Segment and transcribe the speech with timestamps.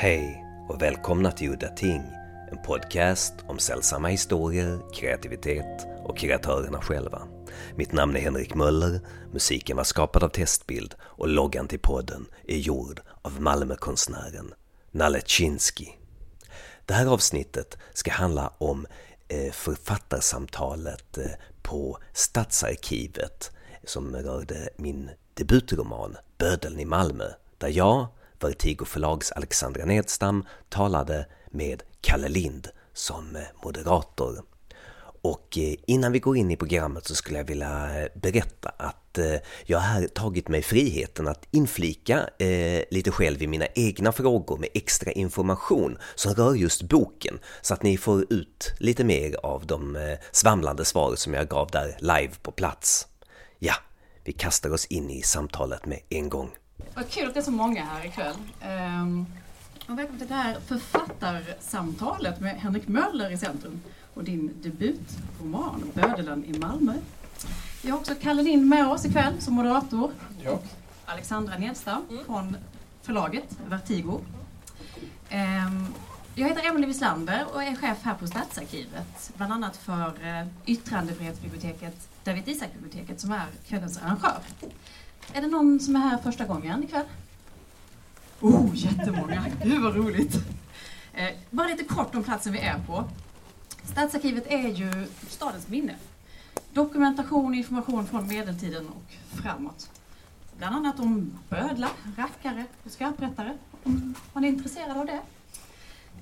[0.00, 2.02] Hej och välkomna till Udda Ting,
[2.50, 7.22] en podcast om sällsamma historier, kreativitet och kreatörerna själva.
[7.76, 9.00] Mitt namn är Henrik Möller,
[9.32, 14.54] musiken var skapad av Testbild och loggan till podden är gjord av Malmökonstnären
[14.90, 15.86] Nalle Chinsky.
[16.86, 18.86] Det här avsnittet ska handla om
[19.28, 21.30] eh, författarsamtalet eh,
[21.62, 23.50] på Stadsarkivet
[23.84, 28.06] som rörde min debutroman Bödeln i Malmö, där jag,
[28.40, 34.42] Vertigo förlags Alexandra Nedstam, talade med Kalle Lind som eh, moderator.
[35.22, 38.94] Och eh, innan vi går in i programmet så skulle jag vilja eh, berätta att
[39.66, 42.28] jag har tagit mig friheten att inflika
[42.90, 47.82] lite själv i mina egna frågor med extra information som rör just boken så att
[47.82, 52.52] ni får ut lite mer av de svamlande svar som jag gav där live på
[52.52, 53.06] plats.
[53.58, 53.74] Ja,
[54.24, 56.50] vi kastar oss in i samtalet med en gång.
[56.94, 58.36] Vad kul att det är så många här ikväll.
[58.62, 59.26] Um,
[59.88, 63.80] och välkommen till det här författarsamtalet med Henrik Möller i centrum
[64.14, 66.94] och din debutroman Bödelen i Malmö.
[67.82, 70.12] Vi har också Kalle Lind med oss ikväll som moderator.
[70.44, 70.58] Ja.
[71.06, 72.24] Alexandra Nedstam mm.
[72.24, 72.56] från
[73.02, 74.20] förlaget Vertigo.
[75.30, 75.94] Um,
[76.34, 82.08] jag heter Emelie Wislander och är chef här på Stadsarkivet, bland annat för uh, yttrandefrihetsbiblioteket
[82.24, 84.38] David Isak-biblioteket som är kvällens arrangör.
[85.32, 87.06] Är det någon som är här första gången ikväll?
[88.40, 89.44] Oh, jättemånga!
[89.64, 90.34] Gud vad roligt!
[91.12, 93.04] Eh, bara lite kort om platsen vi är på.
[93.84, 95.94] Stadsarkivet är ju stadens minne.
[96.72, 99.90] Dokumentation och information från medeltiden och framåt.
[100.58, 105.20] Bland annat om bödlar, rackare och skarprättare, om man är intresserad av det.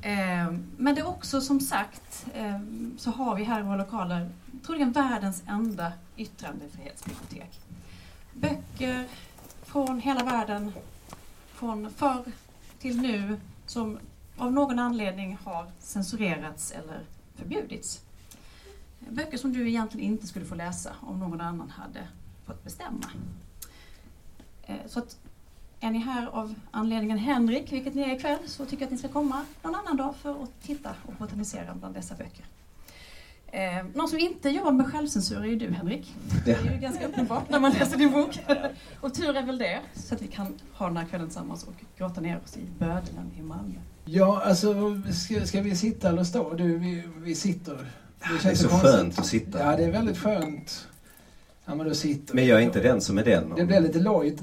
[0.09, 2.61] Eh, men det är också som sagt eh,
[2.99, 4.31] så har vi här i våra lokaler
[4.67, 7.61] troligen världens enda yttrandefrihetsbibliotek
[8.41, 9.09] böcker
[9.63, 10.73] från hela världen,
[11.49, 12.25] från förr
[12.79, 13.99] till nu, som
[14.37, 17.01] av någon anledning har censurerats eller
[17.35, 18.01] förbjudits.
[18.99, 22.09] Böcker som du egentligen inte skulle få läsa om någon annan hade
[22.47, 23.11] fått bestämma.
[24.63, 25.19] Eh, så att
[25.81, 28.99] är ni här av anledningen Henrik, vilket ni är ikväll, så tycker jag att ni
[28.99, 32.45] ska komma någon annan dag för att titta och botanisera bland dessa böcker.
[33.57, 36.15] Eh, någon som inte jobbar med självcensur är ju du Henrik.
[36.45, 38.39] Det är ju ganska uppenbart när man läser din bok.
[39.01, 41.75] och tur är väl det, så att vi kan ha den här kvällen tillsammans och
[41.99, 43.75] gråta ner oss i bödlen i Malmö.
[44.05, 44.75] Ja, alltså
[45.13, 46.55] ska, ska vi sitta eller stå?
[46.55, 47.73] Du, vi, vi sitter.
[47.73, 48.91] Det, det är så konstigt.
[48.91, 49.59] skönt att sitta.
[49.59, 50.89] Ja, det är väldigt skönt.
[51.65, 53.55] Ja, men, då sitter men jag är inte den som är den.
[53.57, 54.39] Det blir lite lojt.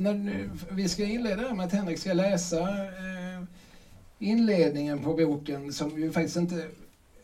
[0.71, 3.43] Vi ska inleda med att Henrik ska läsa eh,
[4.19, 6.67] inledningen på boken som ju faktiskt inte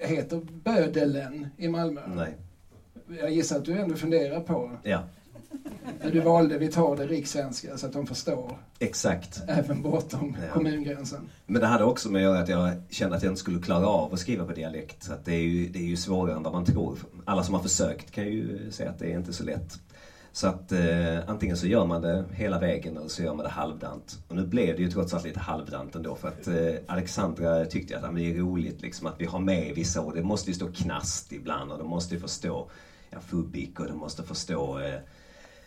[0.08, 2.02] heter Bödelen i Malmö.
[2.16, 2.36] Nej.
[3.20, 5.04] Jag gissar att du ändå funderar på Ja.
[6.04, 8.58] När du valde vi tar det rikssvenska så att de förstår.
[8.80, 9.42] Exakt.
[9.48, 10.54] Även bortom ja.
[10.54, 11.30] kommungränsen.
[11.46, 13.88] Men det hade också med att göra att jag kände att jag inte skulle klara
[13.88, 15.04] av att skriva på dialekt.
[15.04, 16.98] Så det, är ju, det är ju svårare än vad man tror.
[17.26, 19.80] Alla som har försökt kan ju säga att det är inte så lätt.
[20.32, 23.52] Så att eh, antingen så gör man det hela vägen eller så gör man det
[23.52, 24.24] halvdant.
[24.28, 27.98] Och nu blev det ju trots allt lite halvdant ändå för att eh, Alexandra tyckte
[27.98, 30.16] att det är roligt liksom att vi har med vissa ord.
[30.16, 32.70] Det måste ju stå knast ibland och de måste ju förstå
[33.10, 35.00] ja, fubik och de måste förstå eh,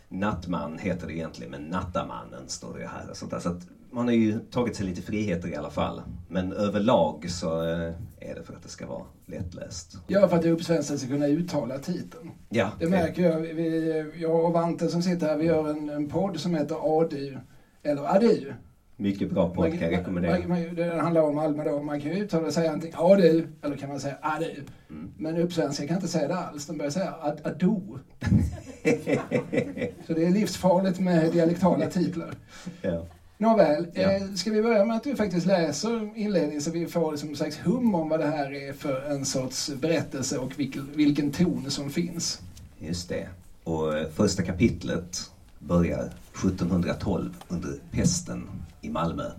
[0.09, 3.11] Nattman heter det egentligen, men Nattamannen står det ju här.
[3.11, 3.41] Och sånt där.
[3.41, 3.62] Så att
[3.93, 6.03] man har ju tagit sig lite friheter i alla fall.
[6.29, 9.97] Men överlag så eh, är det för att det ska vara lättläst.
[10.07, 12.31] Ja, för att uppsvenskan ska kunna uttala titeln.
[12.49, 12.71] Ja.
[12.79, 13.41] Det märker jag.
[13.41, 17.39] Vi, jag och Vante som sitter här, vi gör en, en podd som heter ADU,
[17.83, 18.53] eller ADU.
[18.97, 20.39] Mycket bra podd kan jag rekommendera.
[20.39, 21.83] Man, man, det handlar om Malmö då.
[21.83, 24.63] Man kan ju uttala och säga antingen ADU eller kan man säga ADU.
[24.91, 25.13] Mm.
[25.17, 26.67] Men uppsvenska kan inte säga det alls.
[26.67, 27.99] De börjar säga ad, ADO.
[30.07, 32.35] Så det är livsfarligt med dialektala titlar.
[32.83, 33.07] Ja.
[33.43, 34.13] Nåväl, ja.
[34.13, 37.59] eh, ska vi börja med att du faktiskt läser inledningen så vi får som slags
[37.59, 41.91] hum om vad det här är för en sorts berättelse och vilken, vilken ton som
[41.91, 42.41] finns.
[42.79, 43.29] Just det.
[43.65, 48.49] Och eh, första kapitlet börjar 1712 under pesten
[48.81, 49.31] i Malmö.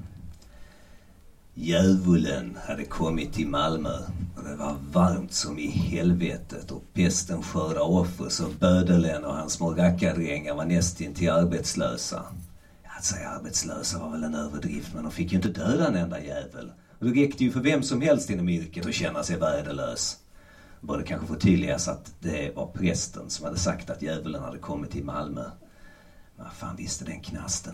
[1.54, 3.98] Djävulen hade kommit till Malmö
[4.36, 9.54] och det var varmt som i helvetet och pesten skördade offer så Bödelen och hans
[9.54, 12.24] små rackardrängar var nästintill arbetslösa.
[13.04, 16.20] Att säga arbetslösa var väl en överdrift men de fick ju inte döda en enda
[16.20, 16.72] jävel.
[17.00, 20.18] Och det räckte ju för vem som helst inom yrket att känna sig värdelös.
[20.82, 25.04] Borde kanske förtydligas att det var prästen som hade sagt att djävulen hade kommit till
[25.04, 25.44] Malmö.
[26.36, 27.74] Vad fan visste den knasten?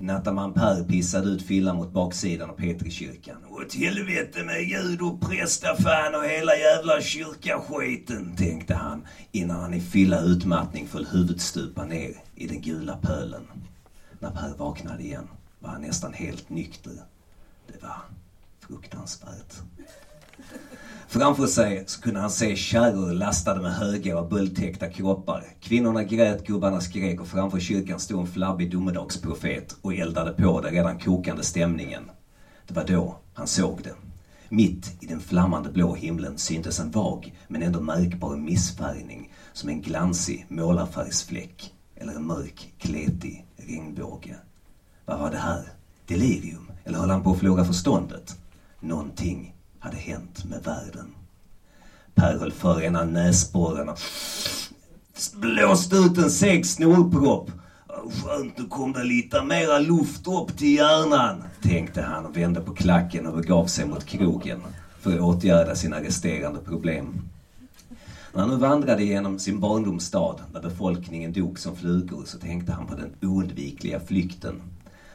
[0.00, 3.44] Nattaman Per pissade ut fyllan mot baksidan av Petrikyrkan.
[3.50, 9.80] Åt helvete med Gud och prästafan och hela jävla kyrkaskiten, tänkte han innan han i
[9.80, 13.42] fylla utmattning föll huvudstupa ner i den gula pölen.
[14.22, 15.28] När Per vaknade igen
[15.58, 16.92] var han nästan helt nykter.
[17.66, 17.96] Det var
[18.60, 19.54] fruktansvärt.
[21.08, 25.44] Framför sig så kunde han se kärror lastade med höga och bulltäckta kroppar.
[25.60, 30.72] Kvinnorna grät, gubbarna skrek och framför kyrkan stod en flabbig domedagsprofet och eldade på den
[30.72, 32.10] redan kokande stämningen.
[32.66, 33.94] Det var då han såg det.
[34.48, 39.82] Mitt i den flammande blå himlen syntes en vag men ändå märkbar missfärgning som en
[39.82, 44.36] glansig målarfärgsfläck eller en mörk, kletig regnbåge.
[45.04, 45.62] Vad var det här?
[46.06, 46.70] Delirium?
[46.84, 48.36] Eller höll han på att förlora förståndet?
[48.80, 51.14] Någonting hade hänt med världen.
[52.14, 53.98] Per höll för ena näsborren och
[55.34, 57.50] blåste ut en seg snorpropp.
[57.88, 62.74] Skönt, nu kom det lite mera luft upp till hjärnan, tänkte han och vände på
[62.74, 64.62] klacken och begav sig mot krogen
[65.00, 67.22] för att åtgärda sina resterande problem.
[68.32, 72.86] När han nu vandrade genom sin barndomsstad där befolkningen dog som flugor så tänkte han
[72.86, 74.62] på den oundvikliga flykten.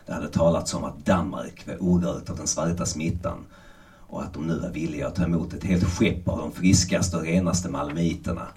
[0.05, 3.45] Det hade talats om att Danmark var orört av den svarta smittan
[4.07, 7.17] och att de nu var villiga att ta emot ett helt skepp av de friskaste
[7.17, 8.47] och renaste malmöiterna.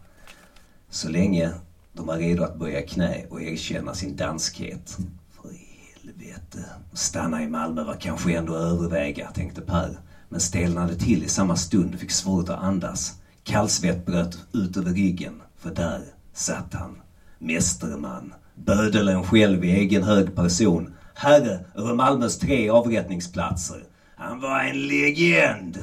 [0.91, 1.51] Så länge
[1.93, 4.99] de var redo att böja knä och erkänna sin danskhet.
[5.31, 9.99] För i helvete, att stanna i Malmö var kanske ändå att överväga, tänkte Per.
[10.29, 13.15] Men stelnade till i samma stund och fick svårt att andas.
[13.49, 16.01] Kallsvett bröt ut över ryggen, för där
[16.33, 17.01] satt han.
[17.39, 20.95] Mästerman, bödelen själv i egen hög person.
[21.15, 23.85] Herre över Malmös tre avrättningsplatser.
[24.17, 25.79] Han var en legend!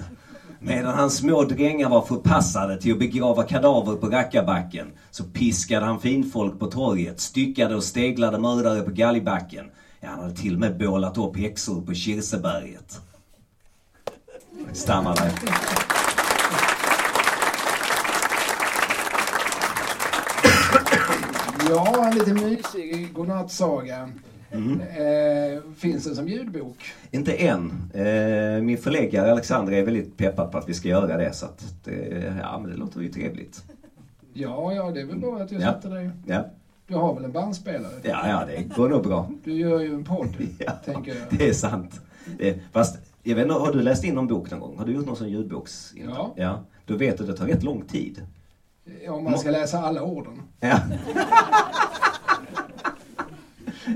[0.59, 6.00] Medan hans små drängar var förpassade till att begrava kadaver på Rackarbacken så piskade han
[6.00, 9.65] finfolk på torget, styckade och steglade mördare på Galgbacken.
[10.00, 13.01] Ja, han hade till och med bålat upp häxor på Kirseberget.
[14.73, 15.94] Stannar där.
[21.69, 24.09] Ja, en lite mysig godnattsaga.
[24.51, 24.81] Mm.
[24.81, 26.77] Eh, finns den som ljudbok?
[27.12, 27.91] Inte än.
[27.94, 31.63] Eh, min förläggare Alexander är väldigt peppad på att vi ska göra det så att
[31.83, 33.63] det, ja, men det låter ju trevligt.
[34.33, 35.73] Ja, ja, det är väl bra att jag ja.
[35.73, 36.09] sätter dig.
[36.25, 36.45] Ja.
[36.88, 37.94] Du har väl en bandspelare?
[38.03, 39.31] Ja, ja, det går nog bra.
[39.44, 41.39] Du gör ju en podd, ja, tänker jag.
[41.39, 42.01] Det är sant.
[42.38, 44.77] Det, fast, jag vet inte, har du läst in någon bok någon gång?
[44.77, 45.94] Har du gjort någon sån ljudboks?
[45.95, 46.33] Ja.
[46.35, 46.59] ja.
[46.85, 48.21] Då vet du att det tar rätt lång tid.
[49.08, 50.42] Om man ska läsa alla orden.
[50.60, 50.80] Ja.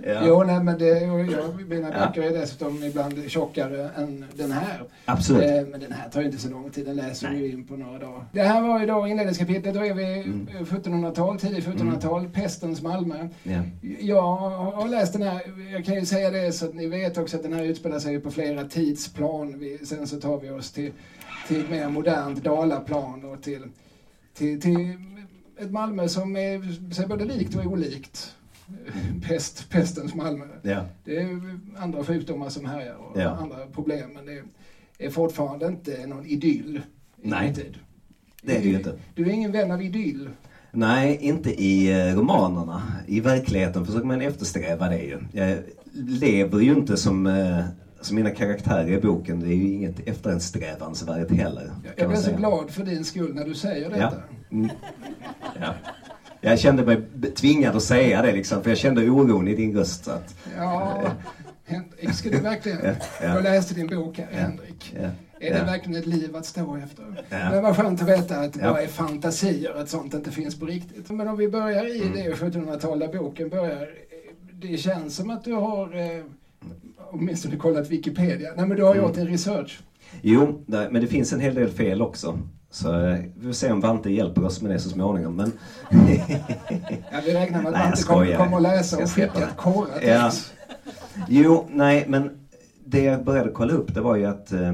[0.04, 0.22] Ja.
[0.26, 4.84] Jo, nej, men det, jag, mina böcker är dessutom ibland tjockare än den här.
[5.06, 5.44] Absolut.
[5.44, 7.76] Eh, men den här tar ju inte så lång tid, den läser vi in på
[7.76, 8.26] några dagar.
[8.32, 10.48] Det här var ju då inledningskapitlet, då är vi mm.
[10.48, 12.32] 1700-tal, tidigt 1700-tal, mm.
[12.32, 13.28] pestens Malmö.
[13.44, 13.62] Ja.
[14.00, 14.38] Jag
[14.72, 15.42] har läst den här,
[15.72, 18.20] jag kan ju säga det så att ni vet också att den här utspelar sig
[18.20, 19.60] på flera tidsplan.
[19.60, 20.92] Vi, sen så tar vi oss till,
[21.48, 23.64] till ett mer modernt Dalaplan och till,
[24.40, 24.94] till, till
[25.60, 28.36] ett Malmö som är sig både likt och olikt.
[29.28, 30.46] pest, pestens Malmö.
[30.62, 30.86] Ja.
[31.06, 33.30] Det är andra sjukdomar som härjar och ja.
[33.30, 34.10] andra problem.
[34.14, 34.44] Men det
[35.06, 36.82] är fortfarande inte någon idyll.
[37.16, 37.78] Nej, tid.
[38.42, 39.00] det är det ju inte.
[39.16, 40.30] Du är ingen vän av idyll.
[40.72, 42.82] Nej, inte i eh, romanerna.
[43.08, 45.20] I verkligheten försöker man eftersträva det ju.
[45.32, 45.58] Jag
[45.94, 47.28] lever ju inte som,
[48.00, 49.40] eh, som mina karaktärer i boken.
[49.40, 51.72] Det är ju inget eftersträvansvärt heller.
[51.96, 54.02] Jag blir så glad för din skull när du säger detta.
[54.02, 54.12] Ja.
[54.52, 54.70] Mm.
[55.62, 55.74] ja.
[56.42, 57.02] Jag kände mig
[57.36, 60.08] tvingad att säga det liksom, för jag kände oron i din röst.
[60.08, 61.12] Att, ja,
[61.66, 62.80] Henrik, ska du verkligen...
[62.84, 63.28] Ja, ja.
[63.28, 64.96] Jag läste din bok här, Henrik.
[65.40, 67.06] Är det verkligen ett liv att stå efter?
[67.30, 67.50] Ja.
[67.52, 70.66] Men vad skönt att veta att det bara är fantasier, att sånt inte finns på
[70.66, 71.10] riktigt.
[71.10, 72.14] Men om vi börjar i mm.
[72.14, 73.90] det 1700-tal där boken börjar.
[74.54, 76.24] Det känns som att du har eh,
[77.12, 78.50] åtminstone kollat Wikipedia.
[78.56, 79.06] Nej men du har mm.
[79.06, 79.80] gjort en research.
[80.22, 82.40] Jo, men det finns en hel del fel också.
[82.72, 85.36] Så eh, vi får se om Vante hjälper oss med det så småningom.
[85.36, 85.52] Men...
[87.12, 90.32] ja, vi räknar med att Vante kommer, kommer att läsa och skicka ett korrat ja.
[91.28, 92.32] Jo, nej, men
[92.86, 94.74] det jag började kolla upp det var ju att eh,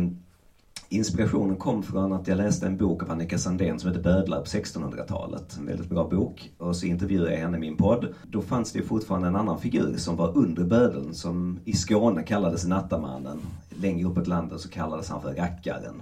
[0.90, 4.46] inspirationen kom från att jag läste en bok av Annika Sandén som heter Bödlar på
[4.46, 5.58] 1600-talet.
[5.58, 6.52] En väldigt bra bok.
[6.58, 8.14] Och så intervjuade jag henne i min podd.
[8.24, 12.66] Då fanns det fortfarande en annan figur som var under bödeln som i Skåne kallades
[12.66, 13.40] Nattamannen.
[13.70, 16.02] Längre uppåt landet så kallades han för Rackaren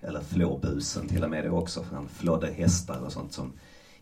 [0.00, 3.52] eller flåbusen till och med det också, för han flådde hästar och sånt som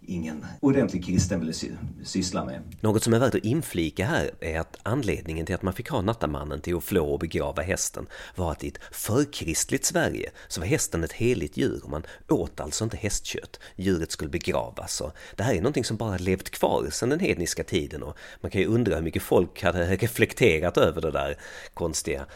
[0.07, 1.71] ingen ordentlig kristen ville sy
[2.05, 2.63] syssla med.
[2.81, 6.01] Något som är värt att inflika här är att anledningen till att man fick ha
[6.01, 8.07] nattamannen till att flå och begrava hästen
[8.37, 12.61] var att i ett förkristligt Sverige så var hästen ett heligt djur och man åt
[12.61, 13.61] alltså inte hästkött.
[13.77, 17.65] Djuret skulle begravas och det här är någonting som bara levt kvar sedan den hedniska
[17.65, 21.37] tiden och man kan ju undra hur mycket folk hade reflekterat över det där
[21.75, 22.27] konstiga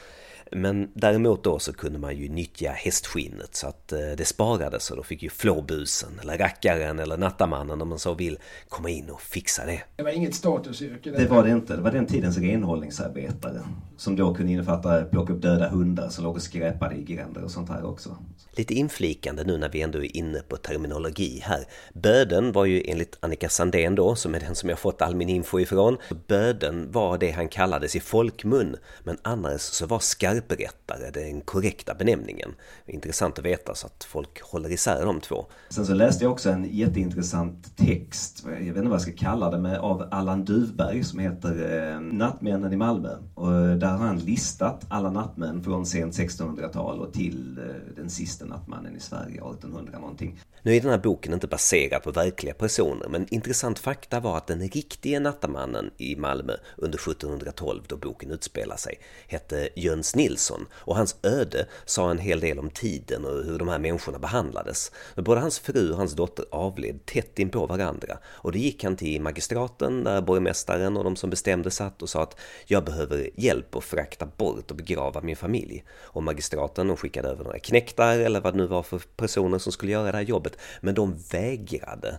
[0.53, 4.97] men däremot då så kunde man ju nyttja hästskinnet så att eh, det sparades och
[4.97, 8.39] då fick ju flåbusen eller rackaren eller nattamannen om man så vill
[8.69, 9.83] komma in och fixa det.
[9.97, 11.11] Det var inget statusyrke?
[11.11, 11.77] Det var det inte.
[11.77, 13.61] Det var den tidens renhållningsarbetare
[13.97, 17.51] som då kunde innefatta plocka upp döda hundar som låg och skräpade i gränder och
[17.51, 18.17] sånt här också.
[18.53, 21.65] Lite inflikande nu när vi ändå är inne på terminologi här.
[21.95, 25.29] Böden var ju enligt Annika Sandén då, som är den som jag fått all min
[25.29, 29.99] info ifrån, böden var det han kallades i folkmun, men annars så var
[30.37, 32.55] skarprättare den korrekta benämningen.
[32.87, 35.47] Intressant att veta så att folk håller isär de två.
[35.69, 39.51] Sen så läste jag också en jätteintressant text, jag vet inte vad jag ska kalla
[39.51, 43.17] det, med, av Allan Duvberg som heter eh, Nattmännen i Malmö.
[43.35, 48.45] Och där har han listat alla nattmän från sent 1600-tal och till eh, den sista
[48.45, 50.39] nattmannen i Sverige 1800 någonting.
[50.67, 54.47] Nu är den här boken inte baserad på verkliga personer, men intressant fakta var att
[54.47, 60.97] den riktiga nattamannen i Malmö under 1712, då boken utspelar sig, hette Jöns Nilsson och
[60.97, 64.93] hans öde sa en hel del om tiden och hur de här människorna behandlades.
[65.15, 69.23] Både hans fru och hans dotter avled tätt inpå varandra och då gick han till
[69.23, 73.85] magistraten där borgmästaren och de som bestämde satt och sa att jag behöver hjälp att
[73.85, 75.85] frakta bort och begrava min familj.
[76.01, 79.93] Och magistraten skickade över några knäktar eller vad det nu var för personer som skulle
[79.93, 82.19] göra det här jobbet men de vägrade.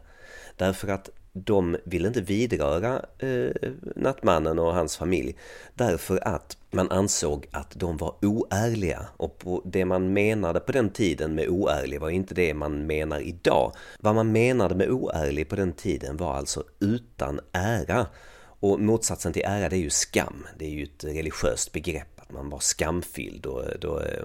[0.56, 1.10] Därför att
[1.46, 5.36] de ville inte vidröra eh, nattmannen och hans familj.
[5.74, 9.06] Därför att man ansåg att de var oärliga.
[9.18, 13.20] Och på det man menade på den tiden med oärlig var inte det man menar
[13.20, 13.72] idag.
[14.00, 18.08] Vad man menade med oärlig på den tiden var alltså utan ära.
[18.60, 20.48] Och motsatsen till ära det är ju skam.
[20.58, 24.24] Det är ju ett religiöst begrepp att man var skamfylld och då eh,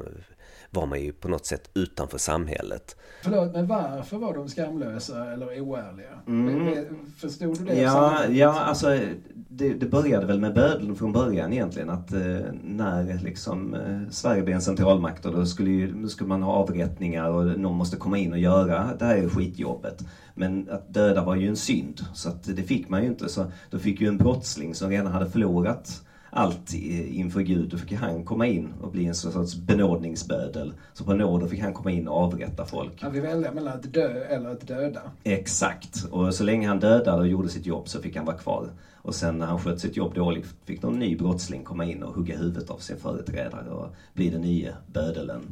[0.74, 2.96] var man ju på något sätt utanför samhället.
[3.22, 6.08] Förlåt, men varför var de skamlösa eller oärliga?
[6.26, 6.84] Mm.
[7.18, 7.80] Förstod du det?
[7.80, 8.98] Ja, ja alltså
[9.34, 11.90] det, det, började väl med bödeln från början egentligen.
[11.90, 12.20] Att eh,
[12.62, 16.52] när liksom eh, Sverige blev en centralmakt och då skulle, ju, då skulle man ha
[16.52, 20.04] avrättningar och någon måste komma in och göra det här skitjobbet.
[20.34, 23.28] Men att döda var ju en synd, så att det fick man ju inte.
[23.28, 26.02] Så då fick ju en brottsling som redan hade förlorat
[26.34, 27.68] allt inför Gud.
[27.68, 30.72] Då fick han komma in och bli en sorts benådningsbödel.
[30.92, 33.02] Så på nåder fick han komma in och avrätta folk.
[33.02, 35.00] Han fick välja mellan att dö eller att döda.
[35.24, 36.04] Exakt.
[36.10, 38.68] Och så länge han dödade och gjorde sitt jobb så fick han vara kvar.
[38.94, 42.14] Och sen när han sköt sitt jobb dåligt fick någon ny brottsling komma in och
[42.14, 45.42] hugga huvudet av sin företrädare och bli den nya bödelen.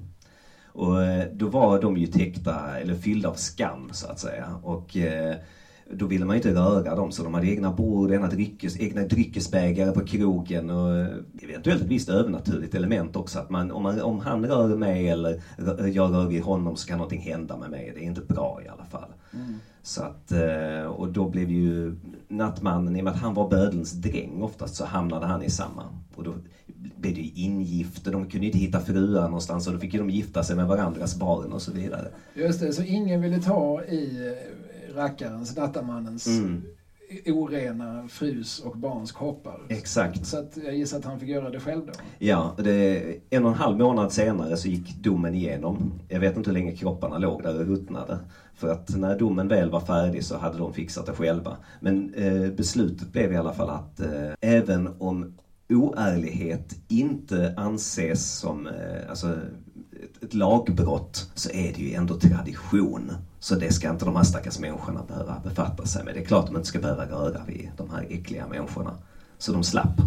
[0.72, 4.60] Och eh, då var de ju täckta, eller fyllda av skam så att säga.
[4.62, 5.36] Och eh,
[5.92, 9.02] då ville man ju inte röra dem så de hade egna bord, egna, dryckes, egna
[9.02, 11.06] dryckesbägare på krogen och
[11.42, 13.38] eventuellt ett visst övernaturligt element också.
[13.38, 15.42] Att man, om, man, om han rör mig eller
[15.92, 17.92] jag rör vid honom så kan någonting hända med mig.
[17.94, 19.10] Det är inte bra i alla fall.
[19.32, 19.54] Mm.
[19.82, 21.96] Så att, eh, och då blev ju
[22.28, 25.82] nattmannen, i och med att han var bödelns dräng oftast, så hamnade han i samma.
[26.14, 26.34] Och då
[26.96, 30.10] blev det ju ingifte, de kunde inte hitta fruar någonstans och då fick ju de
[30.10, 32.08] gifta sig med varandras barn och så vidare.
[32.34, 34.34] Just det, så ingen ville ta i
[34.94, 36.62] rackarens, dattamannens mm.
[37.26, 39.60] orena frus och barns kroppar.
[39.68, 40.26] Exakt.
[40.26, 41.92] Så att jag gissar att han fick göra det själv då?
[42.18, 45.92] Ja, det, en och en halv månad senare så gick domen igenom.
[46.08, 48.18] Jag vet inte hur länge kropparna låg där och ruttnade.
[48.54, 51.56] För att när domen väl var färdig så hade de fixat det själva.
[51.80, 55.34] Men eh, beslutet blev i alla fall att eh, även om
[55.70, 59.36] oärlighet inte anses som eh, alltså,
[60.04, 63.12] ett, ett lagbrott så är det ju ändå tradition.
[63.38, 66.14] Så det ska inte de här stackars människorna behöva befatta sig med.
[66.14, 68.94] Det är klart de inte ska behöva röra vid de här äckliga människorna.
[69.38, 70.00] Så de slapp.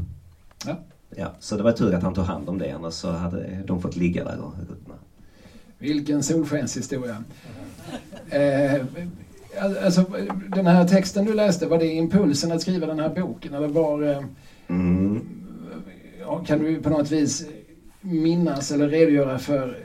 [0.65, 0.79] Ja.
[1.15, 3.81] Ja, så det var tur att han tog hand om det, annars så hade de
[3.81, 4.93] fått ligga där och ruttna.
[5.77, 7.23] Vilken solskenshistoria.
[8.29, 8.81] Eh,
[9.83, 10.05] alltså,
[10.47, 14.03] den här texten du läste, var det impulsen att skriva den här boken eller var...
[14.03, 14.23] Eh,
[14.67, 15.21] mm.
[16.45, 17.47] Kan du på något vis
[18.03, 19.77] minnas eller redogöra för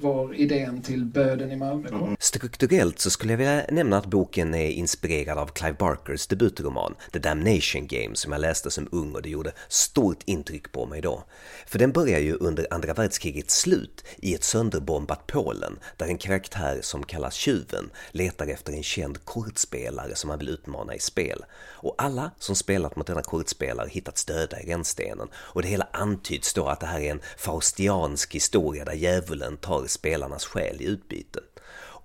[0.00, 2.02] var idén till Böden i Malmö kom.
[2.02, 2.16] Mm.
[2.20, 7.18] Strukturellt så skulle jag vilja nämna att boken är inspirerad av Clive Barkers debutroman The
[7.18, 11.24] Damnation Game som jag läste som ung och det gjorde stort intryck på mig då.
[11.66, 16.78] För den börjar ju under andra världskrigets slut i ett sönderbombat Polen där en karaktär
[16.80, 21.44] som kallas Tjuven letar efter en känd kortspelare som han vill utmana i spel.
[21.82, 26.54] Och alla som spelat mot denna kortspelare hittats döda i rännstenen och det hela antyds
[26.54, 31.40] då att det här är en faustiansk historia där djävulen tar spelarnas själ i utbyte.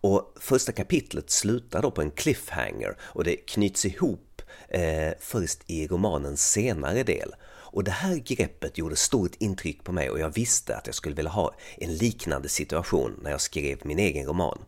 [0.01, 5.87] Och första kapitlet slutar då på en cliffhanger och det knyts ihop eh, först i
[5.87, 7.35] romanens senare del.
[7.77, 11.15] Och det här greppet gjorde stort intryck på mig och jag visste att jag skulle
[11.15, 14.59] vilja ha en liknande situation när jag skrev min egen roman.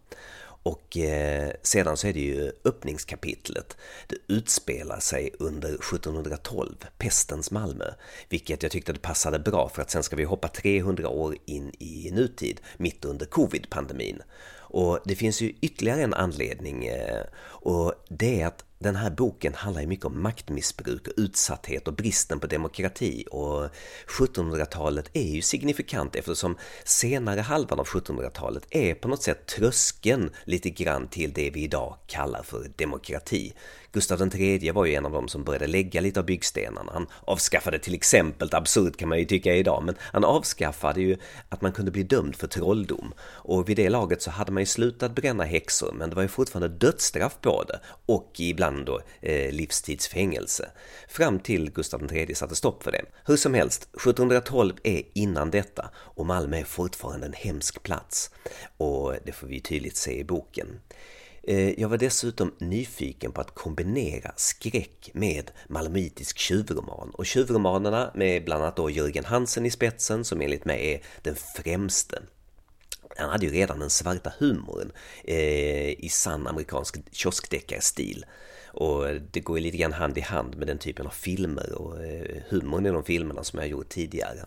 [0.63, 3.77] Och eh, sedan så är det ju öppningskapitlet.
[4.07, 7.85] Det utspelar sig under 1712, pestens Malmö,
[8.29, 11.71] vilket jag tyckte det passade bra för att sen ska vi hoppa 300 år in
[11.79, 14.21] i nutid, mitt under covid-pandemin.
[14.71, 19.53] Och det finns ju ytterligare en anledning eh, och det är att den här boken
[19.53, 23.69] handlar ju mycket om maktmissbruk och utsatthet och bristen på demokrati och
[24.07, 30.69] 1700-talet är ju signifikant eftersom senare halvan av 1700-talet är på något sätt tröskeln lite
[30.69, 33.53] grann till det vi idag kallar för demokrati.
[33.91, 36.91] Gustav III var ju en av dem som började lägga lite av byggstenarna.
[36.93, 41.17] Han avskaffade till exempel, absurt kan man ju tycka idag, men han avskaffade ju
[41.49, 43.13] att man kunde bli dömd för trolldom.
[43.21, 46.27] Och vid det laget så hade man ju slutat bränna häxor, men det var ju
[46.27, 50.71] fortfarande dödsstraff på det och ibland då eh, livstidsfängelse.
[51.07, 53.05] Fram till Gustav III satte stopp för det.
[53.25, 58.31] Hur som helst, 1712 är innan detta och Malmö är fortfarande en hemsk plats.
[58.77, 60.79] Och det får vi tydligt se i boken.
[61.43, 68.45] Eh, jag var dessutom nyfiken på att kombinera skräck med malmöitisk tjuvroman och tjuvromanerna med
[68.45, 72.21] bland annat då Jörgen Hansen i spetsen som enligt mig är den främste.
[73.17, 74.91] Han hade ju redan den svarta humorn
[75.23, 78.25] eh, i sann amerikansk kioskdeckarstil.
[78.71, 82.05] Och det går ju lite grann hand i hand med den typen av filmer och
[82.05, 84.45] eh, humorn i de filmerna som jag gjort tidigare.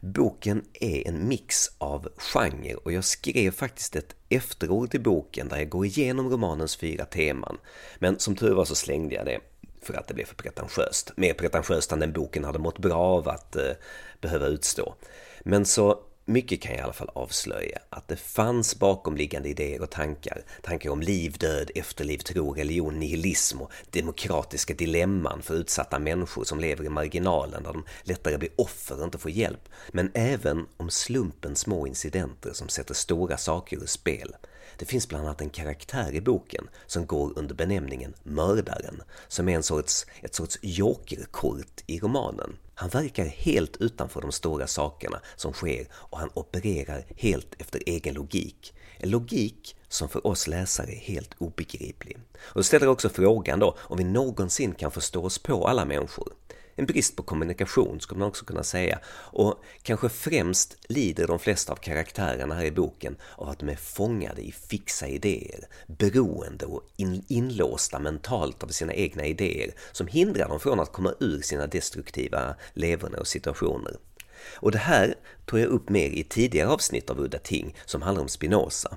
[0.00, 5.56] Boken är en mix av genre och jag skrev faktiskt ett efterord till boken där
[5.56, 7.58] jag går igenom romanens fyra teman.
[7.98, 9.40] Men som tur var så slängde jag det
[9.82, 11.12] för att det blev för pretentiöst.
[11.16, 13.70] Mer pretentiöst än den boken hade mått bra av att eh,
[14.20, 14.94] behöva utstå.
[15.40, 19.90] Men så mycket kan jag i alla fall avslöja att det fanns bakomliggande idéer och
[19.90, 20.42] tankar.
[20.62, 26.60] Tankar om liv, död, efterliv, tro, religion, nihilism och demokratiska dilemman för utsatta människor som
[26.60, 29.68] lever i marginalen där de lättare blir offer och inte får hjälp.
[29.92, 34.36] Men även om slumpens små incidenter som sätter stora saker ur spel.
[34.78, 39.56] Det finns bland annat en karaktär i boken som går under benämningen Mördaren, som är
[39.56, 42.56] en sorts, ett sorts jokerkort i romanen.
[42.80, 48.14] Han verkar helt utanför de stora sakerna som sker och han opererar helt efter egen
[48.14, 48.74] logik.
[48.98, 52.18] En logik som för oss läsare är helt obegriplig.
[52.40, 56.32] Och ställer också frågan då om vi någonsin kan förstå oss på alla människor
[56.78, 58.98] en brist på kommunikation skulle man också kunna säga.
[59.08, 63.76] Och kanske främst lider de flesta av karaktärerna här i boken av att de är
[63.76, 70.48] fångade i fixa idéer, beroende och in inlåsta mentalt av sina egna idéer som hindrar
[70.48, 73.96] dem från att komma ur sina destruktiva leverne och situationer.
[74.54, 75.14] Och det här
[75.46, 78.96] tog jag upp mer i tidigare avsnitt av Udda Ting som handlar om Spinoza.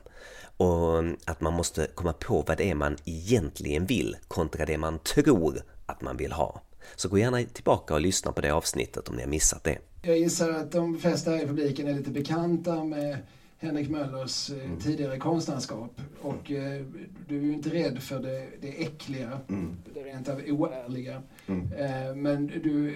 [0.58, 5.00] Och att man måste komma på vad det är man egentligen vill kontra det man
[5.00, 6.62] tror att man vill ha.
[6.95, 9.77] Så gå gärna tillbaka och lyssna på det avsnittet om ni har missat det.
[10.01, 13.17] Jag gissar att de flesta här i publiken är lite bekanta med
[13.62, 14.80] Henrik Möllers eh, mm.
[14.80, 16.01] tidigare konstnärskap.
[16.21, 16.86] Och eh,
[17.27, 19.77] du är ju inte rädd för det, det äckliga, mm.
[19.93, 21.21] det rent av oärliga.
[21.47, 21.73] Mm.
[21.73, 22.95] Eh, men du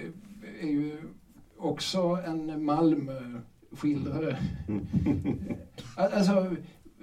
[0.60, 0.96] är ju
[1.58, 4.38] också en Malmö-skildrare.
[4.68, 4.86] Mm.
[5.96, 6.56] alltså,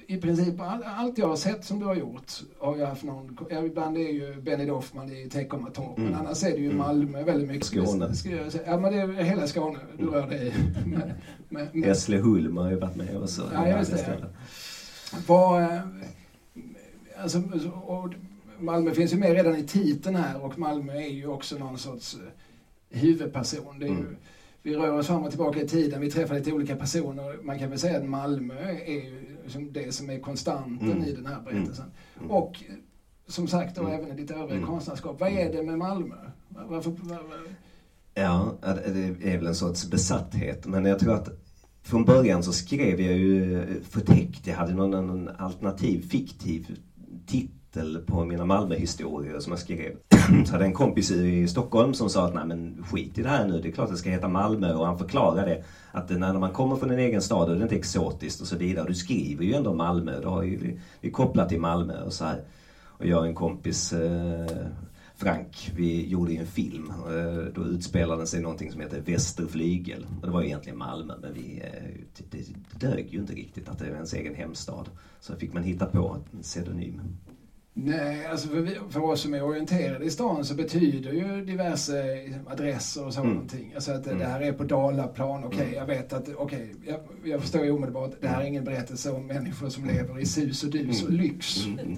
[0.07, 3.37] i princip all, allt jag har sett som du har gjort har jag haft någon,
[3.65, 6.09] ibland är ju Benny Doffman i Teckomatorp, mm.
[6.09, 6.77] men annars är det ju mm.
[6.77, 7.65] Malmö väldigt mycket.
[7.65, 8.13] Skåne.
[8.65, 10.53] Ja men det är hela Skåne du rör dig
[11.73, 11.81] i.
[11.85, 13.49] Hässleholm har ju varit med också.
[13.53, 14.25] Ja, just det.
[15.27, 15.79] Vad, eh,
[17.21, 17.41] alltså,
[17.85, 18.09] och
[18.59, 22.15] Malmö finns ju med redan i titeln här och Malmö är ju också någon sorts
[22.15, 23.79] eh, huvudperson.
[23.79, 24.15] Det är ju, mm
[24.65, 27.37] vi rör oss fram och tillbaka i tiden, vi träffar lite olika personer.
[27.43, 31.03] Man kan väl säga att Malmö är ju liksom det som är konstanten mm.
[31.03, 31.91] i den här berättelsen.
[32.19, 32.31] Mm.
[32.31, 32.63] Och
[33.27, 33.93] som sagt då mm.
[33.93, 34.69] även i ditt övriga mm.
[34.69, 35.19] konstnärskap.
[35.19, 36.15] Vad är det med Malmö?
[36.49, 37.55] Varför, var, var...
[38.13, 40.65] Ja, det är väl en sorts besatthet.
[40.65, 41.29] Men jag tror att
[41.81, 44.47] från början så skrev jag ju förtäckt.
[44.47, 46.79] Jag hade någon, någon alternativ fiktiv
[47.25, 49.95] titel titel på mina Malmöhistorier som jag skrev.
[50.45, 53.47] Så hade en kompis i Stockholm som sa att nej men skit i det här
[53.47, 56.75] nu, det är klart det ska heta Malmö och han förklarade att när man kommer
[56.75, 58.87] från en egen stad och det är inte exotiskt och så vidare.
[58.87, 62.25] Du skriver ju ändå Malmö, du har ju, det är kopplat till Malmö och så
[62.25, 62.41] här.
[62.85, 64.67] Och jag och en kompis eh,
[65.15, 66.89] Frank, vi gjorde ju en film.
[66.89, 70.05] Eh, då utspelade sig någonting som heter Västerflygel.
[70.21, 73.79] Och det var ju egentligen Malmö, men vi, eh, det dög ju inte riktigt att
[73.79, 74.89] det är ens egen hemstad.
[75.19, 77.01] Så fick man hitta på en pseudonym.
[77.75, 83.05] Nej, alltså för, för oss som är orienterade i stan så betyder ju diverse adresser
[83.05, 83.65] och sånt mm.
[83.75, 84.19] Alltså att mm.
[84.19, 85.79] det här är på Dalaplan, okej, okay, mm.
[85.79, 86.99] jag vet att, okej, okay, jag,
[87.31, 90.63] jag förstår ju omedelbart, det här är ingen berättelse om människor som lever i sus
[90.63, 91.21] och dus och mm.
[91.21, 91.65] lyx.
[91.65, 91.97] Mm.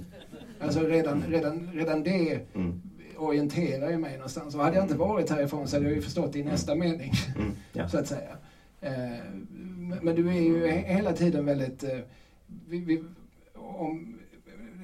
[0.60, 2.82] Alltså redan, redan, redan det mm.
[3.18, 4.56] orienterar ju mig någonstans.
[4.56, 7.12] Och hade jag inte varit härifrån så hade jag ju förstått det i nästa mening,
[7.74, 7.88] ja.
[7.90, 8.38] så att säga.
[8.82, 8.92] Eh,
[10.02, 12.00] men du är ju hela tiden väldigt, eh,
[12.70, 13.04] vi, vi,
[13.54, 14.15] om,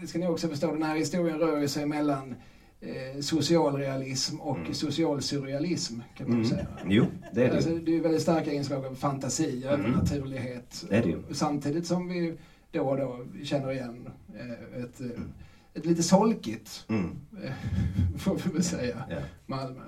[0.07, 2.35] ska ni också förstå, den här historien rör sig mellan
[2.81, 4.73] eh, socialrealism och mm.
[4.73, 6.49] socialsurrealism kan man mm.
[6.49, 6.67] säga.
[6.85, 7.55] Jo, det är det.
[7.55, 9.79] Alltså, det är väldigt starka inslag av fantasi, mm.
[9.79, 10.85] övernaturlighet.
[10.89, 12.37] Det är det Samtidigt som vi
[12.71, 15.31] då och då känner igen eh, ett, mm.
[15.73, 17.19] ett lite solkigt, mm.
[17.43, 17.51] Eh,
[18.17, 19.17] får vi väl säga, ja.
[19.45, 19.81] Malmö.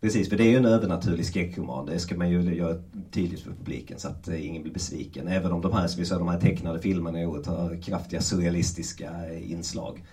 [0.00, 1.86] Precis, för det är ju en övernaturlig skräckroman.
[1.86, 5.28] Det ska man ju göra tydligt för publiken så att eh, ingen blir besviken.
[5.28, 8.20] Även om de här, som vi sa, de här tecknade filmerna i året har kraftiga
[8.20, 10.04] surrealistiska eh, inslag.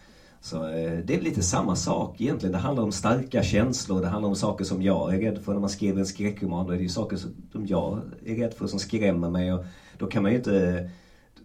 [0.41, 2.53] Så eh, det är lite samma sak egentligen.
[2.53, 5.59] Det handlar om starka känslor, det handlar om saker som jag är rädd för när
[5.59, 6.65] man skriver en skräckroman.
[6.65, 7.17] Då är det ju saker
[7.51, 9.65] som jag är rädd för som skrämmer mig och
[9.97, 10.89] då kan man ju inte,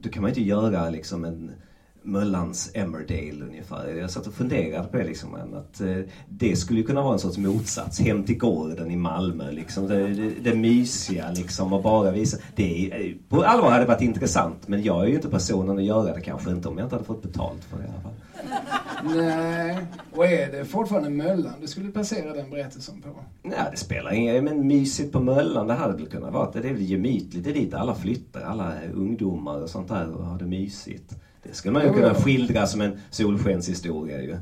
[0.00, 1.50] då kan man inte göra liksom en
[2.02, 3.88] Möllans Emmerdale ungefär.
[3.88, 5.96] Jag satt och funderade på det liksom, att eh,
[6.28, 8.00] det skulle kunna vara en sorts motsats.
[8.00, 9.88] Hem till gården i Malmö liksom.
[9.88, 12.36] Det, det, det mysiga liksom och bara visa.
[12.56, 15.84] Det är, på allvar hade det varit intressant men jag är ju inte personen att
[15.84, 18.12] göra det kanske inte om jag inte hade fått betalt för det i alla fall.
[19.04, 23.08] Nej, och är det fortfarande Möllan du skulle placera den berättelsen på?
[23.42, 26.50] Nej, det spelar ingen men mysigt på Möllan det hade väl kunnat vara.
[26.50, 30.24] Det är väl gemytligt, det är dit alla flyttar, alla ungdomar och sånt där och
[30.24, 31.14] har det mysigt.
[31.42, 34.36] Det skulle man ju kunna skildra som en solskenshistoria ju.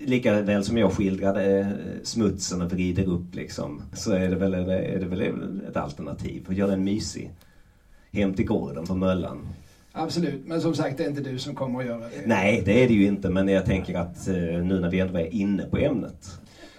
[0.00, 1.66] Lika väl som jag skildrade eh,
[2.02, 3.82] smutsen och vrider upp liksom.
[3.92, 6.46] Så är det väl, är det väl ett alternativ.
[6.48, 7.30] Att göra den mysig.
[8.10, 9.48] Hem till gården på Möllan.
[9.92, 12.26] Absolut, men som sagt det är inte du som kommer att göra det.
[12.26, 13.30] Nej, det är det ju inte.
[13.30, 16.30] Men jag tänker att eh, nu när vi ändå är inne på ämnet.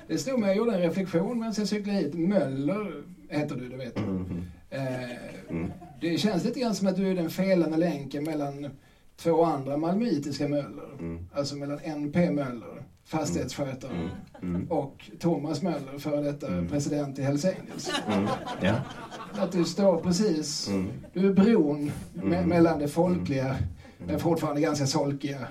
[0.07, 2.13] Det stod mig, jag gjorde en reflektion medan jag cyklade hit.
[2.13, 4.01] Möller heter du, det vet du.
[4.01, 4.43] Mm.
[4.69, 5.71] Eh, mm.
[6.01, 8.69] Det känns lite grann som att du är den felande länken mellan
[9.17, 10.93] två andra malmöitiska Möller.
[10.99, 11.29] Mm.
[11.33, 14.55] Alltså mellan NP Möller, fastighetsskötare, mm.
[14.55, 14.71] Mm.
[14.71, 16.67] och Thomas Möller, före detta mm.
[16.67, 17.91] president i Hells Angels.
[18.07, 18.27] Mm.
[18.61, 18.75] Ja.
[19.33, 20.89] Att du står precis, mm.
[21.13, 23.55] du är bron me mellan det folkliga,
[24.07, 25.47] men fortfarande ganska solkiga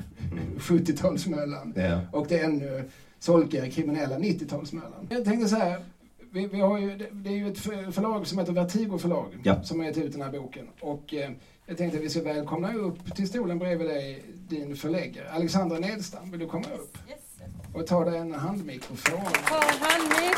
[0.58, 2.00] 70-talsmöllan ja.
[2.18, 2.84] och det ännu
[3.18, 5.06] solkigare kriminella 90-talsmöllan.
[5.10, 5.84] Jag tänkte så här,
[6.32, 7.58] vi, vi, har ju, det, är ju ett
[7.94, 9.62] förlag som heter Vertigo förlag ja.
[9.62, 10.68] som har gett ut den här boken.
[10.80, 11.30] Och eh,
[11.66, 15.30] jag tänkte att vi ska välkomna upp till stolen bredvid dig din förläggare.
[15.30, 16.98] Alexandra Nedstam, vill du komma upp?
[17.08, 17.18] Yes.
[17.74, 19.32] Och ta dig en handmikrofon.
[19.48, 20.36] Ta handmik.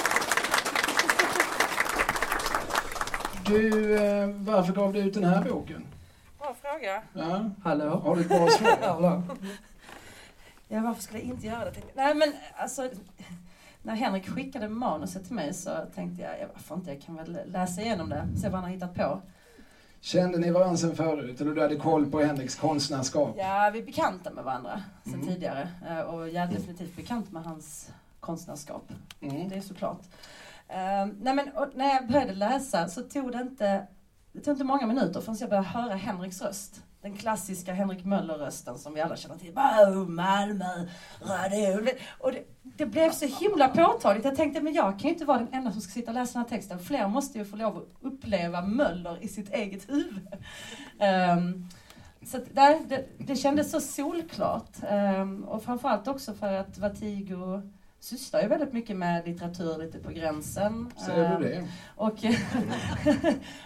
[3.47, 5.85] Du, eh, varför gav du ut den här boken?
[6.39, 7.03] Bra fråga.
[7.13, 7.51] Ja.
[7.65, 7.89] Hallå?
[7.89, 8.79] Har du ett bra svar?
[8.81, 9.23] Hallå.
[10.69, 11.81] Ja, varför skulle jag inte göra det?
[11.95, 12.91] Nej, men alltså
[13.83, 17.39] när Henrik skickade manuset till mig så tänkte jag, ja, varför inte, jag kan väl
[17.47, 19.21] läsa igenom det, se vad han har hittat på.
[20.05, 21.41] Kände ni varandra sen förut?
[21.41, 23.35] Eller du hade koll på Henriks konstnärskap?
[23.39, 25.27] Ja, vi är bekanta med varandra sen mm.
[25.27, 25.69] tidigare.
[25.89, 27.91] Eh, och jag är definitivt bekant med hans
[28.21, 28.93] konstnärskap.
[29.21, 29.49] Mm.
[29.49, 30.01] Det är såklart.
[30.71, 33.87] Uh, nej men, när jag började läsa så tog det inte,
[34.33, 36.83] det tog inte många minuter förrän jag började höra Henriks röst.
[37.05, 39.53] Den klassiska Henrik Möller-rösten som vi alla känner till.
[39.53, 40.89] Oh, Malmö,
[41.21, 41.91] radio.
[42.19, 44.25] Och det, det, blev så himla påtagligt.
[44.25, 46.33] Jag tänkte, men jag kan ju inte vara den enda som ska sitta och läsa
[46.33, 46.79] den här texten.
[46.79, 50.29] Fler måste ju få lov att uppleva Möller i sitt eget huvud.
[51.39, 51.69] Um,
[52.27, 54.77] så det, det, det kändes så solklart.
[54.91, 57.63] Um, och framförallt också för att Vertigo
[58.05, 60.91] sysslar ju väldigt mycket med litteratur lite på gränsen.
[61.07, 61.55] Säger du det?
[61.55, 61.65] Ehm,
[61.97, 62.15] och,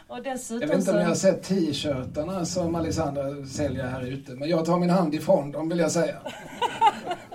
[0.17, 4.33] och dessutom Jag vet inte om ni har sett t-shirtarna som Alexandra säljer här ute,
[4.33, 6.17] men jag tar min hand ifrån dem vill jag säga.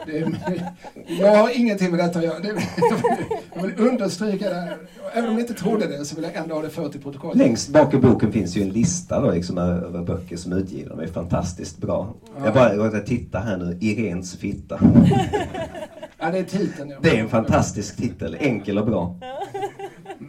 [0.08, 0.74] Är,
[1.20, 2.40] jag har ingenting med detta att göra.
[2.40, 2.64] Det,
[3.56, 4.78] jag vill understryka det här.
[5.14, 7.38] Även om ni inte trodde det så vill jag ändå ha det fört i protokollet.
[7.38, 10.96] Längst bak i boken finns ju en lista då, liksom, över böcker som är utgivna.
[10.96, 12.14] De är fantastiskt bra.
[12.38, 12.46] Ja.
[12.46, 13.78] Jag bara råkade titta här nu.
[13.82, 14.80] Irens fitta.
[16.24, 16.90] Ja, det är titeln.
[16.90, 16.98] Ja.
[17.02, 18.38] Det är en fantastisk titel.
[18.40, 19.16] Enkel och bra.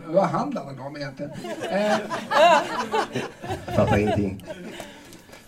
[0.07, 1.33] Vad handlar den om egentligen?
[1.71, 1.97] Eh.
[3.77, 4.45] Fattar ingenting.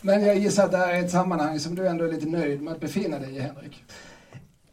[0.00, 2.62] Men jag gissar att det här är ett sammanhang som du ändå är lite nöjd
[2.62, 3.85] med att befinna dig i, Henrik?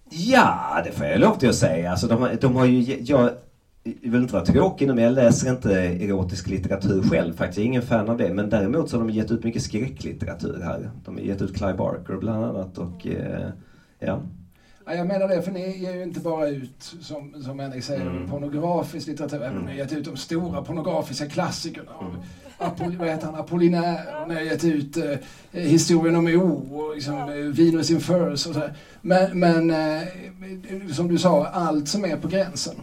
[0.09, 1.91] Ja, det får jag lov till att säga.
[1.91, 2.81] Alltså, de, de har ju...
[3.03, 3.29] Jag,
[3.83, 7.57] jag vill inte vara tråkig nu men jag läser inte erotisk litteratur själv faktiskt.
[7.57, 8.33] Jag är ingen fan av det.
[8.33, 10.91] Men däremot så har de gett ut mycket skräcklitteratur här.
[11.05, 13.49] De har gett ut Clive Barker bland annat och eh,
[13.99, 14.21] ja.
[14.85, 18.01] Ja, jag menar det, för ni ger ju inte bara ut, som, som Henrik säger,
[18.01, 18.29] mm.
[18.29, 19.37] pornografisk litteratur.
[19.37, 19.65] Även mm.
[19.65, 21.91] ni har gett ut de stora pornografiska klassikerna.
[22.01, 22.15] Mm.
[22.57, 23.35] Apol, vad heter han?
[23.35, 24.27] Apollinaire.
[24.27, 25.17] Ni har gett ut eh,
[25.51, 28.61] historien om O och liksom, eh, Venus in Furs och så.
[29.01, 30.07] Men, men eh,
[30.93, 32.75] som du sa, allt som är på gränsen.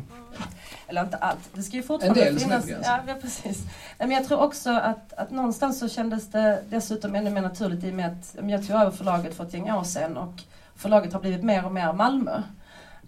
[0.89, 1.51] Eller inte allt.
[1.55, 2.63] Det ska ju fortfarande en del finnas.
[2.65, 3.59] Som är på ja, ja, precis.
[3.99, 7.91] Men jag tror också att, att någonstans så kändes det dessutom ännu mer naturligt i
[7.91, 10.43] och med att jag tog över förlaget för ett gäng år sedan och
[10.81, 12.43] förlaget har blivit mer och mer Malmö.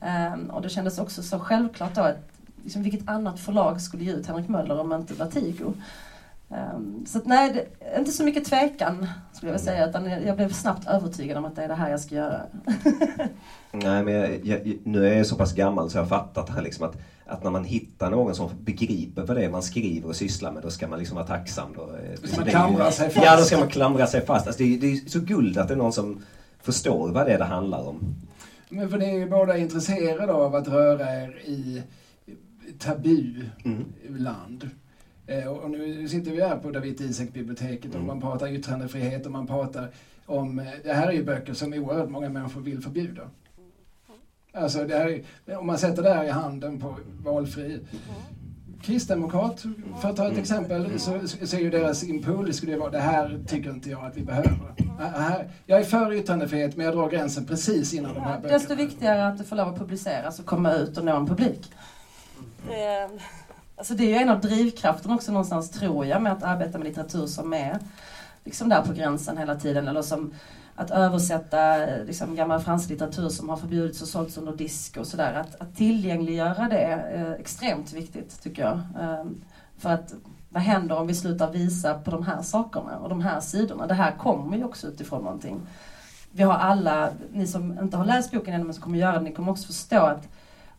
[0.01, 2.33] Um, och det kändes också så självklart då att
[2.63, 5.75] liksom, vilket annat förlag skulle ge ut Henrik Möller om inte Vertigo?
[6.49, 10.37] Um, så att, nej, det, inte så mycket tvekan skulle jag vilja säga, utan jag,
[10.37, 12.41] blev snabbt övertygad om att det är det här jag ska göra.
[13.73, 16.53] nej, men jag, jag, nu är jag så pass gammal så jag har fattat det
[16.53, 20.09] här liksom att, att när man hittar någon som begriper vad det är man skriver
[20.09, 21.73] och sysslar med, då ska man liksom vara tacksam.
[21.77, 21.91] Då,
[22.23, 23.27] då ska man klamra sig fast.
[23.27, 24.47] Ja, då ska man klamra sig fast.
[24.47, 26.23] Alltså, det, är, det är så guld att det är någon som
[26.63, 28.15] förstår vad det är det handlar om.
[28.69, 31.83] Men för ni är ju båda intresserade av att röra er i
[32.79, 34.71] tabu-land.
[35.27, 35.49] Mm.
[35.49, 38.07] Och nu sitter vi här på David Isak-biblioteket och mm.
[38.07, 39.89] man pratar yttrandefrihet och man pratar
[40.27, 40.59] om...
[40.59, 43.23] Eh, det här är ju böcker som oerhört många människor vill förbjuda.
[44.53, 45.23] Alltså det här,
[45.59, 47.81] om man sätter det här i handen på valfri
[48.83, 49.65] kristdemokrat,
[50.01, 50.43] för att ta ett mm.
[50.43, 54.17] exempel, så, så är ju deras impuls skulle vara det här tycker inte jag att
[54.17, 54.75] vi behöver.
[55.09, 58.59] Här, jag är för yttrandefrihet men jag drar gränsen precis innan de här böckerna.
[58.59, 61.73] Desto viktigare att det får lov att publiceras och komma ut och nå en publik.
[62.71, 63.19] Mm.
[63.77, 66.87] Alltså det är ju en av drivkrafterna också någonstans tror jag med att arbeta med
[66.87, 67.79] litteratur som är
[68.45, 70.35] liksom där på gränsen hela tiden eller som
[70.75, 75.35] att översätta liksom, gammal fransk litteratur som har förbjudits och sålts under disk och sådär.
[75.35, 78.81] Att, att tillgängliggöra det är extremt viktigt tycker jag.
[79.79, 80.15] För att
[80.53, 83.87] vad händer om vi slutar visa på de här sakerna och de här sidorna?
[83.87, 85.61] Det här kommer ju också utifrån någonting.
[86.33, 89.21] Vi har alla, ni som inte har läst boken ännu men som kommer göra det,
[89.21, 90.29] ni kommer också förstå att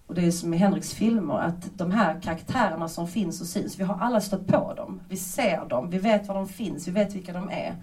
[0.08, 3.80] och det är som i Henriks filmer, att de här karaktärerna som finns och syns,
[3.80, 5.02] vi har alla stött på dem.
[5.10, 7.76] Vi ser dem, vi vet var de finns, vi vet vilka de är.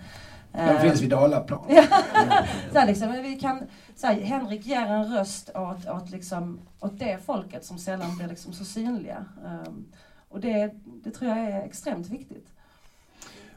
[0.53, 1.65] De eh, finns vid Dalaplan.
[2.73, 3.63] så liksom, vi kan,
[3.97, 8.29] så här, Henrik ger en röst åt, åt, liksom, åt det folket som sällan blir
[8.29, 9.25] liksom så synliga.
[9.45, 9.87] Um,
[10.29, 12.47] och det, det tror jag är extremt viktigt.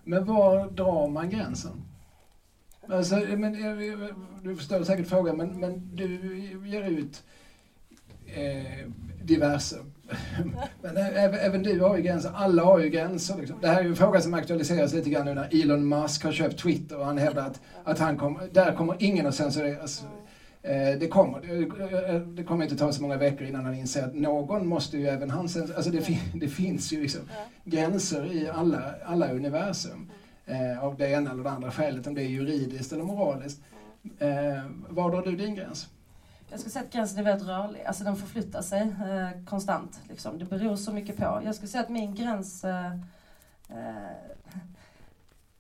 [0.04, 1.82] Men var drar man gränsen?
[2.90, 6.08] Alltså, men, eh, du förstår säkert frågan, men, men du
[6.66, 7.24] ger ut
[8.26, 8.88] eh,
[9.24, 9.76] diverse.
[10.82, 12.32] Men eh, även du har ju gränser.
[12.36, 13.38] Alla har ju gränser.
[13.38, 13.58] Liksom.
[13.62, 16.32] Det här är ju en fråga som aktualiseras lite grann nu när Elon Musk har
[16.32, 20.04] köpt Twitter och han hävdar att, att han kom, där kommer ingen att censureras.
[20.64, 21.40] Eh, det kommer,
[22.36, 25.30] det kommer inte ta så många veckor innan han inser att någon måste ju även
[25.30, 25.42] han.
[25.76, 27.22] Alltså det, det finns ju liksom
[27.64, 30.12] gränser i alla, alla universum.
[30.46, 33.62] Eh, av det ena eller det andra skälet, om det är juridiskt eller moraliskt.
[34.20, 34.30] Eh,
[34.90, 35.88] var drar du din gräns?
[36.50, 37.84] Jag skulle säga att gränsen är väldigt rörlig.
[37.84, 40.00] Alltså den förflyttar sig eh, konstant.
[40.10, 40.40] Liksom.
[40.40, 41.42] Det beror så mycket på.
[41.46, 42.64] Jag skulle säga att min gräns...
[42.64, 42.94] Eh,
[43.70, 44.14] eh,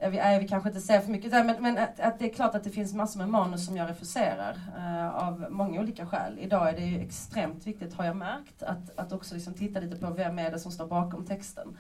[0.04, 2.26] jag vill, jag vill kanske inte säga för mycket där, men, men att, att, det
[2.26, 6.06] är klart att det finns massor med manus som jag refuserar eh, av många olika
[6.06, 6.40] skäl.
[6.40, 9.96] Idag är det ju extremt viktigt, har jag märkt, att, att också liksom titta lite
[9.96, 11.78] på vem är det som står bakom texten.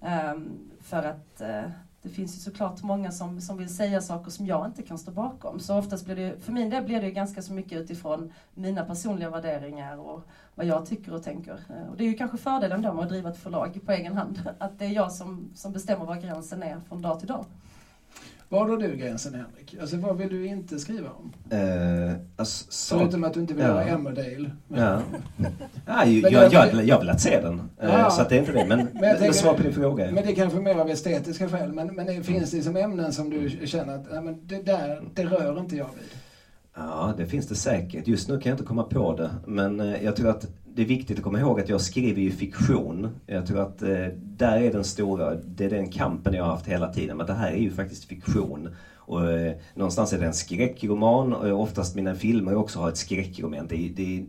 [0.00, 1.70] Um, för att uh,
[2.04, 5.10] det finns ju såklart många som, som vill säga saker som jag inte kan stå
[5.10, 5.60] bakom.
[5.60, 9.30] Så oftast blir det, för min del blir det ganska så mycket utifrån mina personliga
[9.30, 10.22] värderingar och
[10.54, 11.60] vad jag tycker och tänker.
[11.70, 14.16] Eh, och det är ju kanske fördelen då med att driva ett förlag på egen
[14.16, 14.50] hand.
[14.58, 17.44] Att det är jag som, som bestämmer var gränsen är från dag till dag.
[18.48, 19.76] Var drar du gränsen Henrik?
[19.80, 21.32] Alltså vad vill du inte skriva om?
[21.58, 22.98] Uh, alltså, så...
[22.98, 23.68] Förutom att du inte vill ja.
[23.68, 24.50] göra Emmerdale.
[24.68, 25.02] Ja.
[25.86, 27.70] ja, jag, jag, jag, jag vill att se den.
[27.80, 28.10] Eh, ja.
[28.10, 28.64] Så att det är inte det.
[28.64, 30.04] Men, men, tänker, svar på din fråga.
[30.04, 31.72] Men det är kanske mer av estetiska skäl.
[31.72, 35.02] Men, men det finns det liksom ämnen som du känner att ja, men det där,
[35.14, 36.10] det rör inte jag vid?
[36.76, 38.06] Ja, det finns det säkert.
[38.06, 39.30] Just nu kan jag inte komma på det.
[39.46, 42.30] Men eh, jag tror att det är viktigt att komma ihåg att jag skriver ju
[42.30, 43.08] fiktion.
[43.26, 46.66] Jag tror att eh, där är den stora, det är den kampen jag har haft
[46.66, 47.16] hela tiden.
[47.16, 48.68] Men det här är ju faktiskt fiktion.
[48.96, 53.66] Och eh, någonstans är det en skräckroman och oftast mina filmer också har ett skräckroman.
[53.68, 54.24] Det, det,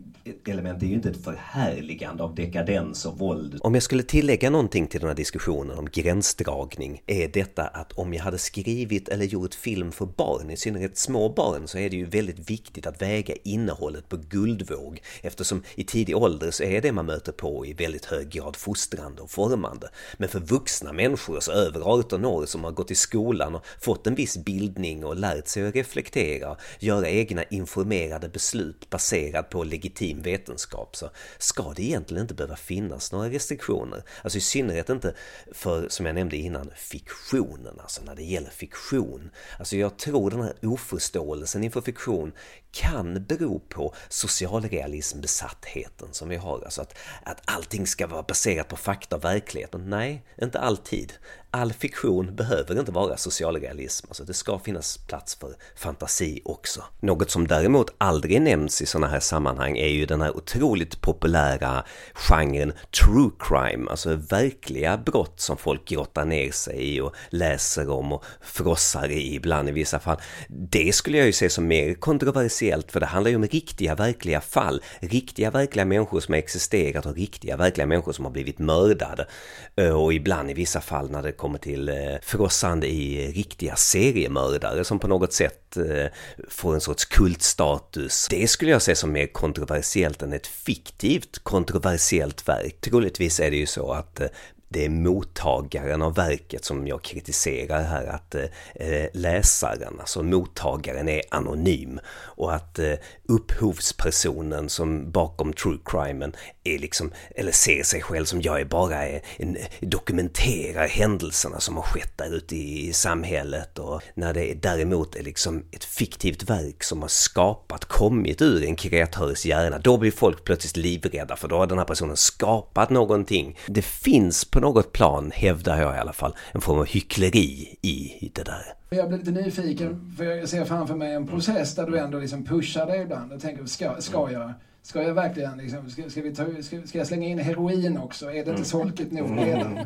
[0.48, 3.60] element är ju inte ett förhärligande av dekadens och våld.
[3.62, 8.14] Om jag skulle tillägga någonting till den här diskussionen om gränsdragning är detta att om
[8.14, 11.96] jag hade skrivit eller gjort film för barn, i synnerhet små barn, så är det
[11.96, 16.92] ju väldigt viktigt att väga innehållet på guldvåg eftersom i tidig ålder så är det
[16.92, 19.90] man möter på i väldigt hög grad fostrande och formande.
[20.18, 24.08] Men för vuxna människor, så över 18 år, som har gått i skolan och fått
[24.08, 30.15] en viss bildning och lärt sig att reflektera, göra egna informerade beslut baserat på legitim
[30.16, 34.04] legitim vetenskap så ska det egentligen inte behöva finnas några restriktioner.
[34.24, 35.14] Alltså i synnerhet inte
[35.52, 39.32] för, som jag nämnde innan, fiktionen, alltså när det gäller fiktion.
[39.60, 42.34] Alltså jag tror den här oförståelsen inför fiktion
[42.72, 46.62] kan bero på socialrealismbesattheten som vi har.
[46.66, 49.90] Alltså att, att allting ska vara baserat på fakta och verkligheten.
[49.90, 51.14] Nej, inte alltid.
[51.56, 56.84] All fiktion behöver inte vara socialrealism, alltså det ska finnas plats för fantasi också.
[57.00, 61.84] Något som däremot aldrig nämns i sådana här sammanhang är ju den här otroligt populära
[62.14, 68.12] genren true crime, alltså verkliga brott som folk grottar ner sig i och läser om
[68.12, 70.18] och frossar i ibland i vissa fall.
[70.48, 74.42] Det skulle jag ju se som mer kontroversiellt för det handlar ju om riktiga verkliga
[74.42, 74.82] fall.
[75.00, 79.28] Riktiga verkliga människor som har existerat och riktiga verkliga människor som har blivit mördade.
[79.76, 84.84] Eh, och ibland i vissa fall när det kommer till eh, frossande i riktiga seriemördare
[84.84, 86.06] som på något sätt eh,
[86.50, 88.28] får en sorts kultstatus.
[88.30, 92.82] Det skulle jag se som mer kontroversiellt än ett fiktivt kontroversiellt verk.
[92.82, 94.28] Troligtvis är det ju så att eh,
[94.70, 98.44] det är mottagaren av verket som jag kritiserar här, att eh,
[98.76, 106.80] eh, läsaren, alltså mottagaren är anonym och att eh, upphovspersonen som bakom true crimen är
[106.80, 112.18] liksom, eller ser sig själv som jag är bara en, dokumenterar händelserna som har skett
[112.18, 117.02] där ute i, i samhället och när det däremot är liksom ett fiktivt verk som
[117.02, 121.68] har skapat, kommit ur en kreatörs hjärna, då blir folk plötsligt livrädda för då har
[121.68, 123.58] den här personen skapat någonting.
[123.68, 128.32] Det finns på något plan, hävdar jag i alla fall, en form av hyckleri i
[128.34, 128.74] det där.
[128.90, 132.46] Jag blir lite nyfiken, för jag ser framför mig en process där du ändå liksom
[132.46, 134.54] pushar dig ibland och tänker, ska, ska jag?
[134.82, 138.26] Ska jag verkligen liksom, ska, ska, vi ta, ska, ska jag slänga in heroin också?
[138.26, 138.66] Är det inte mm.
[138.66, 139.46] solkigt nog mm.
[139.46, 139.80] redan?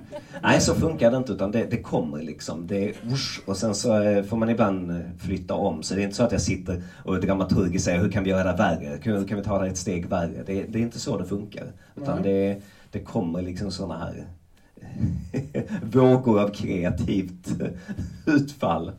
[0.44, 2.68] Nej, så funkar det inte utan det, det kommer liksom.
[2.68, 5.84] Det är usch, och sen så eh, får man ibland eh, flytta om.
[5.84, 8.52] Så det är inte så att jag sitter och dramaturgiskt säger hur kan vi göra
[8.52, 9.00] det värre?
[9.02, 10.44] Hur kan vi ta det ett steg värre?
[10.46, 11.72] Det, det är inte så det funkar.
[11.96, 14.28] Utan det, det kommer liksom sådana här
[15.82, 17.52] vågor av kreativt
[18.26, 18.92] utfall.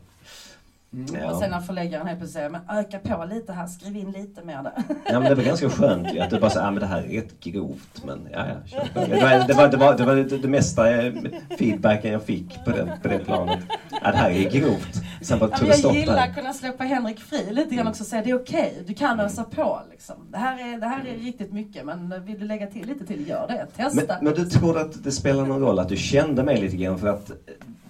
[0.93, 1.15] Mm.
[1.21, 1.31] Ja.
[1.31, 4.43] Och sen när förläggaren helt plötsligt säger, men öka på lite här, skriv in lite
[4.43, 4.73] mer där.
[5.05, 7.03] Ja men det var ganska skönt ju, att du bara säger, ah, men det här
[7.03, 8.81] är rätt grovt, men ja ja.
[8.93, 11.13] Det var det, var, det, var, det, var det, det mesta eh,
[11.59, 13.59] feedbacken jag fick på det, på det planet.
[14.01, 15.01] Ja det här är grovt.
[15.21, 18.07] Sen bara tog ja, jag gillar att kunna släppa Henrik fri lite grann också och
[18.07, 20.15] säga, det är okej, okay, du kan ösa på liksom.
[20.29, 23.27] Det här, är, det här är riktigt mycket, men vill du lägga till lite till,
[23.27, 23.67] gör det.
[23.75, 24.05] Testa.
[24.07, 26.99] Men, men du tror att det spelar någon roll att du kände mig lite grann
[26.99, 27.31] för att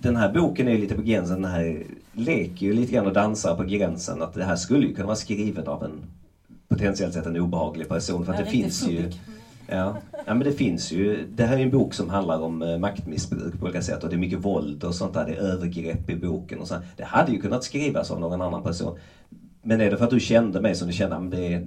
[0.02, 1.84] den här boken är lite på gränsen, den här
[2.14, 5.16] leker ju lite grann och dansar på gränsen att det här skulle ju kunna vara
[5.16, 6.06] skrivet av en
[6.68, 9.10] potentiellt sett en obehaglig person för att det finns ju
[9.68, 9.98] Ja.
[10.26, 11.26] ja, men det finns ju.
[11.26, 14.16] Det här är en bok som handlar om eh, maktmissbruk på olika sätt och det
[14.16, 15.26] är mycket våld och sånt där.
[15.26, 16.76] Det är övergrepp i boken och så.
[16.96, 18.98] Det hade ju kunnat skrivas av någon annan person.
[19.62, 21.62] Men är det för att du kände mig som du kände, men det är,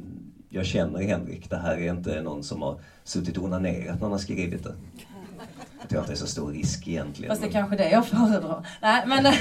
[0.48, 4.10] jag känner Henrik, det här är inte någon som har suttit och onanerat när han
[4.10, 4.74] har skrivit det.
[5.88, 7.30] Tror att det är så stor risk egentligen.
[7.30, 8.66] Fast det är kanske det jag föredrar.
[8.82, 9.22] Nej, men...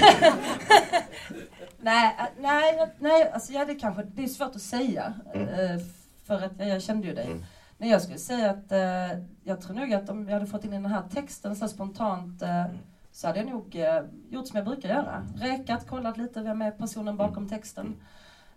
[1.80, 5.14] nej, nej, nej, alltså ja, det kanske, det är svårt att säga.
[5.34, 5.48] Mm.
[5.48, 5.80] Eh,
[6.26, 7.26] för att jag, jag kände ju dig.
[7.26, 7.44] Mm.
[7.78, 10.70] Men jag skulle säga att eh, jag tror nog att om jag hade fått in
[10.70, 12.64] den här texten så spontant eh,
[13.12, 15.26] så hade jag nog eh, gjort som jag brukar göra.
[15.36, 17.48] Rekat, kollat lite vem är personen bakom mm.
[17.48, 17.96] texten.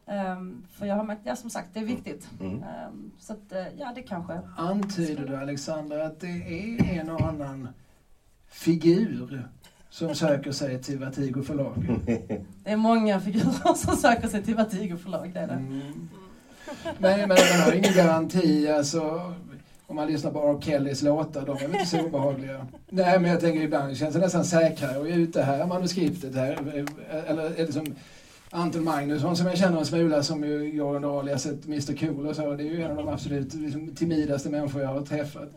[0.09, 2.29] Um, för jag har märkt, ja som sagt, det är viktigt.
[2.39, 2.53] Mm.
[2.53, 4.39] Um, så att, uh, ja det kanske...
[4.57, 7.67] Antyder du Alexander att det är en och annan
[8.49, 9.47] figur
[9.89, 11.99] som söker sig till Vertigo förlag?
[12.63, 15.53] Det är många figurer som söker sig till Vertigo förlag, det är det.
[15.53, 16.09] Mm.
[16.97, 19.33] Men, men man har ingen garanti, alltså
[19.87, 20.61] om man lyssnar på R.
[20.61, 22.67] Kellys låtar, de är väl inte så obehagliga.
[22.89, 25.65] Nej, men jag tänker ibland, det känns det nästan säkrare att ge ut det här
[25.65, 26.83] manuskriptet här.
[27.27, 27.95] Eller, eller som
[28.51, 32.35] Anton Magnusson som jag känner en smula som ju går under aliaset Mr Cool och
[32.35, 32.53] så.
[32.53, 35.49] Det är ju en av de absolut liksom, timidaste människor jag har träffat.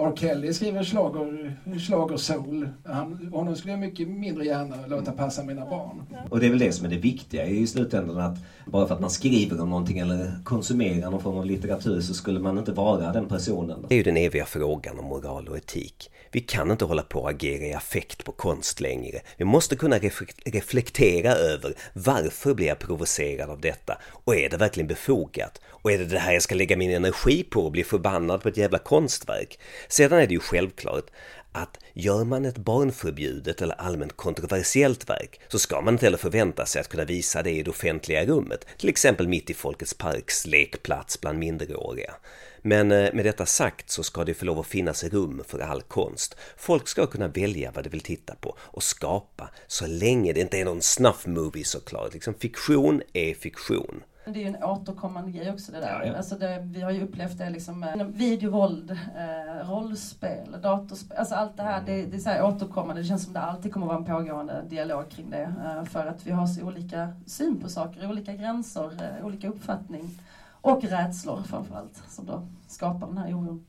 [0.00, 0.12] R.
[0.16, 2.74] Kelly skriver slager.
[2.84, 6.02] Han, honom skulle jag mycket mindre gärna låta passa mina barn.
[6.30, 9.00] Och det är väl det som är det viktiga i slutändan att bara för att
[9.00, 13.12] man skriver om någonting eller konsumerar någon form av litteratur så skulle man inte vara
[13.12, 13.86] den personen.
[13.88, 16.10] Det är ju den eviga frågan om moral och etik.
[16.32, 19.20] Vi kan inte hålla på och agera i affekt på konst längre.
[19.36, 19.98] Vi måste kunna
[20.44, 23.98] reflektera över varför blir jag provocerad av detta?
[24.24, 25.60] Och är det verkligen befogat?
[25.82, 28.48] Och är det det här jag ska lägga min energi på och bli förbannad på
[28.48, 29.58] ett jävla konstverk?
[29.88, 31.06] Sedan är det ju självklart
[31.52, 36.66] att gör man ett barnförbjudet eller allmänt kontroversiellt verk så ska man inte heller förvänta
[36.66, 40.46] sig att kunna visa det i det offentliga rummet, till exempel mitt i Folkets Parks
[40.46, 42.14] lekplats bland minderåriga.
[42.62, 45.82] Men eh, med detta sagt så ska det få lov att finnas rum för all
[45.82, 46.36] konst.
[46.56, 50.58] Folk ska kunna välja vad de vill titta på och skapa så länge det inte
[50.58, 52.14] är någon snuff movie såklart.
[52.14, 54.02] Liksom fiktion är fiktion.
[54.24, 56.00] Det är ju en återkommande grej också det där.
[56.00, 56.16] Ja, ja.
[56.16, 61.18] Alltså det, vi har ju upplevt det liksom med videovåld, eh, rollspel, datorspel.
[61.18, 63.02] Alltså allt det här, det, det är så här återkommande.
[63.02, 65.54] Det känns som det alltid kommer vara en pågående dialog kring det.
[65.64, 70.18] Eh, för att vi har så olika syn på saker, olika gränser, eh, olika uppfattning.
[70.60, 73.64] Och rädslor framförallt, som då skapar den här oron.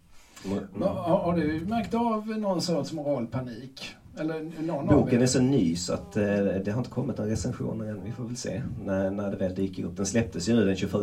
[0.46, 0.82] Mm.
[0.82, 3.96] Har, har du märkt av någon sorts moralpanik?
[4.18, 6.24] Eller någon Boken är så ny så att eh,
[6.66, 8.04] det har inte kommit några recensioner än.
[8.04, 9.98] Vi får väl se när, när det väl dyker upp.
[9.98, 10.94] Den släpptes ju nu den 21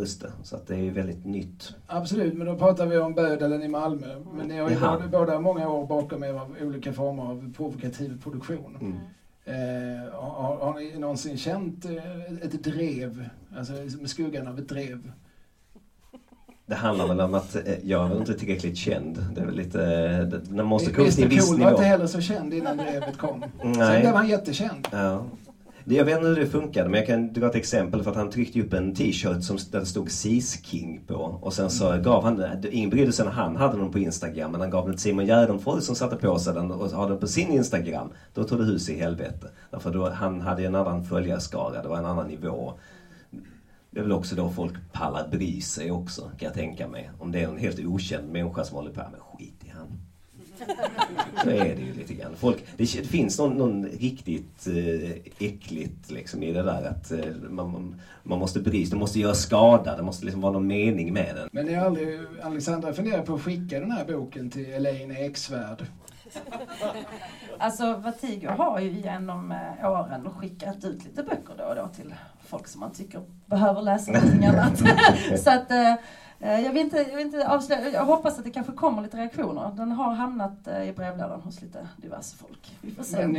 [0.43, 1.73] så att det är ju väldigt nytt.
[1.87, 4.15] Absolut, men då pratar vi om Bödelen i Malmö.
[4.33, 8.21] Men ni har ju båda, båda många år bakom er av olika former av provokativ
[8.23, 8.77] produktion.
[8.81, 8.95] Mm.
[9.45, 15.11] Eh, har, har ni någonsin känt eh, ett drev, alltså med skuggan av ett drev
[16.69, 19.25] Det handlar väl om att eh, jag är inte tillräckligt känd.
[19.35, 20.41] Det är väl lite...
[20.49, 21.77] Man måste komma till en viss Cool var nivå.
[21.77, 23.43] inte heller så känd innan brevet kom.
[23.61, 23.99] Sen Nej.
[24.01, 24.87] blev han jättekänd.
[24.91, 25.25] Ja.
[25.85, 28.29] Jag vet inte hur det funkade men jag kan dra ett exempel för att han
[28.29, 32.23] tryckte upp en t-shirt som där det stod Sis King på och sen så gav
[32.23, 34.93] han den, ingen brydde sig när han hade den på Instagram men han gav den
[34.93, 38.09] till Simon Gärdenfors som satte på sig den och hade den på sin Instagram.
[38.33, 39.47] Då tog det hus i helvete.
[39.71, 42.73] Därför då, han hade en annan följarskara, det var en annan nivå.
[43.91, 47.11] Det är väl också då folk pallar bry sig också kan jag tänka mig.
[47.19, 49.87] Om det är en helt okänd människa som håller på med skit i han.
[51.43, 52.35] Så är det ju lite grann.
[52.35, 57.19] Folk, det, det finns någon, någon riktigt eh, äckligt liksom i det där att eh,
[57.49, 60.67] man, man, man måste bry sig, det måste göra skada, det måste liksom vara någon
[60.67, 61.49] mening med den.
[61.51, 65.85] Men ni har aldrig, Alexandra funderat på att skicka den här boken till Elaine Eksvärd?
[67.57, 72.15] Alltså Vertigo har ju genom eh, åren skickat ut lite böcker då och då till
[72.47, 74.77] folk som man tycker behöver läsa någonting annat.
[75.43, 75.95] Så att eh,
[76.39, 79.71] jag vill, inte, jag vill inte avslöja, jag hoppas att det kanske kommer lite reaktioner.
[79.77, 82.75] Den har hamnat eh, i brevlådan hos lite diverse folk.
[82.81, 83.17] Vi får se.
[83.27, 83.31] Men,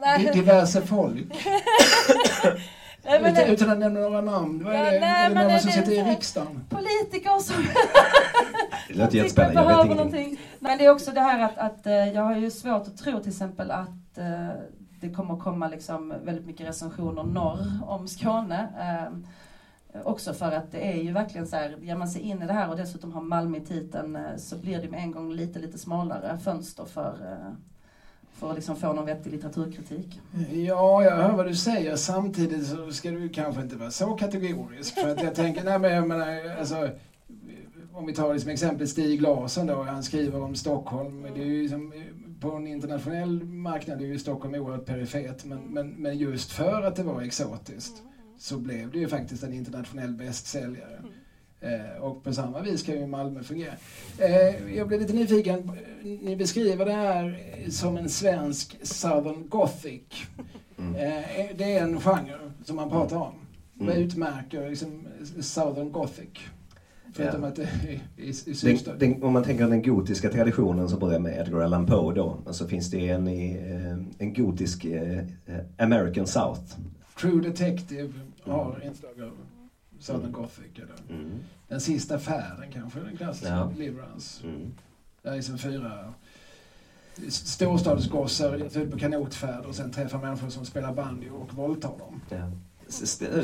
[0.00, 0.30] nej.
[0.34, 1.46] diverse folk.
[3.04, 4.64] Nej, men Utan, det- utan att nämna några namn.
[4.64, 5.00] Vad är Ja, det?
[5.00, 6.64] nej, är det men någon det- som det- sitter i riksdagen?
[6.70, 7.56] politiker som
[8.92, 10.20] Det låter jättespännande, jag vet behöver ingenting.
[10.20, 10.40] någonting.
[10.58, 13.18] Men det är också det här att, att eh, jag har ju svårt att tro
[13.20, 14.48] till exempel att eh,
[15.00, 18.68] det kommer komma liksom väldigt mycket recensioner norr om Skåne.
[18.80, 19.18] Eh,
[20.04, 22.52] Också för att det är ju verkligen så här, ger man sig in i det
[22.52, 25.58] här och dessutom har Malmö i titeln eh, så blir det med en gång lite,
[25.58, 27.52] lite smalare fönster för, eh,
[28.34, 30.20] för att liksom få någon vettig litteraturkritik.
[30.52, 31.96] Ja, jag hör vad du säger.
[31.96, 34.94] Samtidigt så ska du kanske inte vara så kategorisk.
[34.94, 36.88] För att jag tänker, nej men jag menar, alltså,
[37.92, 41.26] om vi tar det som exempel Stig Larsson då, han skriver om Stockholm.
[41.34, 41.92] Det är ju som,
[42.40, 45.44] på en internationell marknad är ju Stockholm oerhört perifert.
[45.44, 48.02] Men, men, men just för att det var exotiskt
[48.38, 51.02] så blev det ju faktiskt en internationell bästsäljare.
[51.60, 53.72] Eh, och på samma vis kan ju Malmö fungera.
[54.18, 55.72] Eh, jag blev lite nyfiken.
[56.02, 57.38] Ni beskriver det här
[57.70, 60.02] som en svensk Southern Gothic.
[60.78, 60.94] Mm.
[60.94, 63.32] Eh, det är en genre som man pratar om.
[63.74, 64.02] Vad Mm.
[64.02, 65.06] utmärker liksom
[65.40, 66.28] Southern Gothic?
[67.12, 71.18] Förutom att är i, i Den, den, om man tänker den gotiska traditionen som börjar
[71.18, 75.24] med Edgar Allan Poe då, men så finns det en, i, eh, en gotisk eh,
[75.78, 76.76] American South.
[77.20, 79.32] True Detective har inslag av
[79.98, 80.66] Southern Gothic.
[80.74, 81.20] Eller.
[81.20, 81.30] Mm.
[81.68, 83.72] Den sista färden kanske, den klassiska Ja.
[83.76, 84.46] Deliverance.
[84.46, 84.72] Mm.
[85.22, 86.14] Det är som fyra
[87.28, 91.98] storstadsgossar ger sig ut på kanotfärd och sen träffar människor som spelar banjo och våldtar
[91.98, 92.20] dem.
[92.28, 92.50] Ja.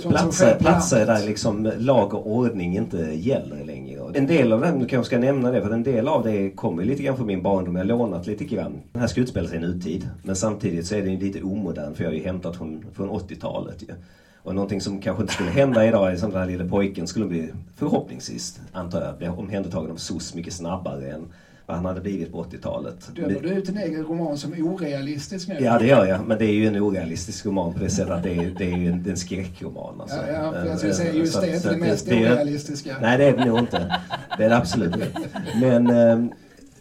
[0.03, 4.01] Platser, platser där liksom lag och ordning inte gäller längre.
[4.01, 6.25] Och En del av det, nu kanske jag ska nämna det, för en del av
[6.25, 7.77] det kommer lite grann från min barndom.
[7.77, 8.81] Jag har lånat lite grann.
[8.93, 10.09] Den här ska utspela sig i nutid.
[10.23, 13.11] Men samtidigt så är den ju lite omodern för jag har ju hämtat från, från
[13.11, 13.95] 80-talet ju.
[14.43, 17.27] Och någonting som kanske inte skulle hända idag är som den här lilla pojken skulle
[17.27, 21.25] bli, förhoppningsvis, antar jag, bli omhändertagen av SOS mycket snabbare än
[21.67, 23.11] vad han hade blivit på 80-talet.
[23.17, 25.57] Dömer du ut din egen roman som orealistisk nu?
[25.61, 26.27] Ja, det gör jag.
[26.27, 28.77] Men det är ju en orealistisk roman på det sättet att det är, det är
[28.77, 30.01] ju en, en skräckroman.
[30.01, 30.17] Alltså.
[30.17, 32.33] Ja, ja, för jag skulle säga just Så- det är inte det mest det är-
[32.33, 32.97] orealistiska.
[33.01, 34.01] Nej, det är det nog inte.
[34.39, 35.29] Det är det absolut inte.
[35.61, 36.31] Men eh,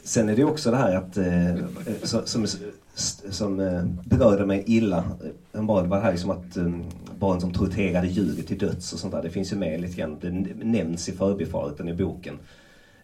[0.04, 1.56] sen är det också det här att eh,
[2.04, 2.46] så, som,
[3.30, 5.04] som eh, berörde mig illa.
[5.52, 6.72] Det var det här liksom att eh,
[7.20, 9.22] barn som torterade djur till döds och sånt där.
[9.24, 10.18] Det finns ju med lite grann.
[10.22, 10.30] Det
[10.66, 12.40] nämns i förbifarten i boken.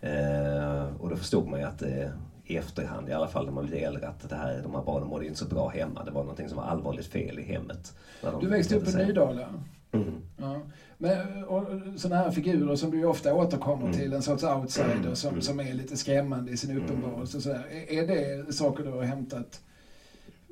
[0.02, 2.10] Eh, och då förstod man ju att eh,
[2.46, 5.08] i efterhand, i alla fall när man blev äldre, att det här, de här barnen
[5.10, 6.04] mådde inte så bra hemma.
[6.04, 7.96] Det var någonting som var allvarligt fel i hemmet.
[8.42, 8.96] Du växte upp i.
[8.96, 9.48] Nydala.
[9.92, 10.16] Mm.
[10.38, 10.62] Ja.
[10.98, 11.66] Men, och,
[11.98, 13.98] sådana här figurer som du ofta återkommer Mm.
[13.98, 15.16] till, en sorts outsider Mm.
[15.16, 15.42] som, Mm.
[15.42, 16.84] som är lite skrämmande i sin Mm.
[16.84, 17.42] uppenbarelse.
[17.42, 17.66] sådär.
[17.72, 18.08] Är, är
[18.48, 19.62] det saker du har hämtat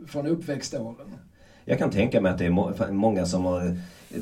[0.07, 1.07] från uppväxtåren?
[1.65, 3.77] Jag kan tänka mig att det är må många som har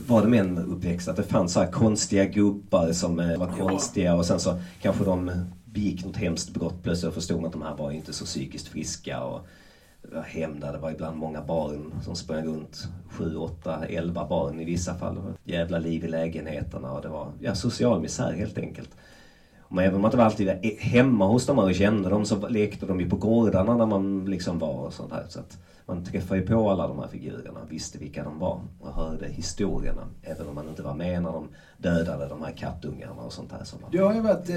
[0.07, 4.25] var de än uppväxt, att det fanns så konstiga gubbar som eh, var konstiga och
[4.25, 5.31] sen så kanske de
[5.65, 8.67] begick något hemskt brott plötsligt och förstod man att de här var inte så psykiskt
[8.67, 9.23] friska.
[9.23, 9.47] Och
[10.11, 12.87] var hem där det var ibland många barn som sprang runt.
[13.09, 15.17] Sju, åtta, elva barn i vissa fall.
[15.43, 18.89] Jävla liv i lägenheterna och det var ja, social misär helt enkelt.
[19.69, 22.85] Men även om man inte var alltid hemma hos dem och kände dem så lekte
[22.85, 25.25] de ju på gårdarna när man liksom var och sånt här.
[25.29, 25.57] Så att
[25.87, 30.07] man träffade ju på alla de här figurerna, visste vilka de var och hörde historierna.
[30.23, 33.63] Även om man inte var med när de dödade de här kattungarna och sånt här.
[33.63, 34.55] Som Du har ju varit, eh,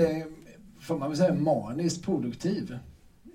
[0.80, 2.78] får man väl säga, maniskt produktiv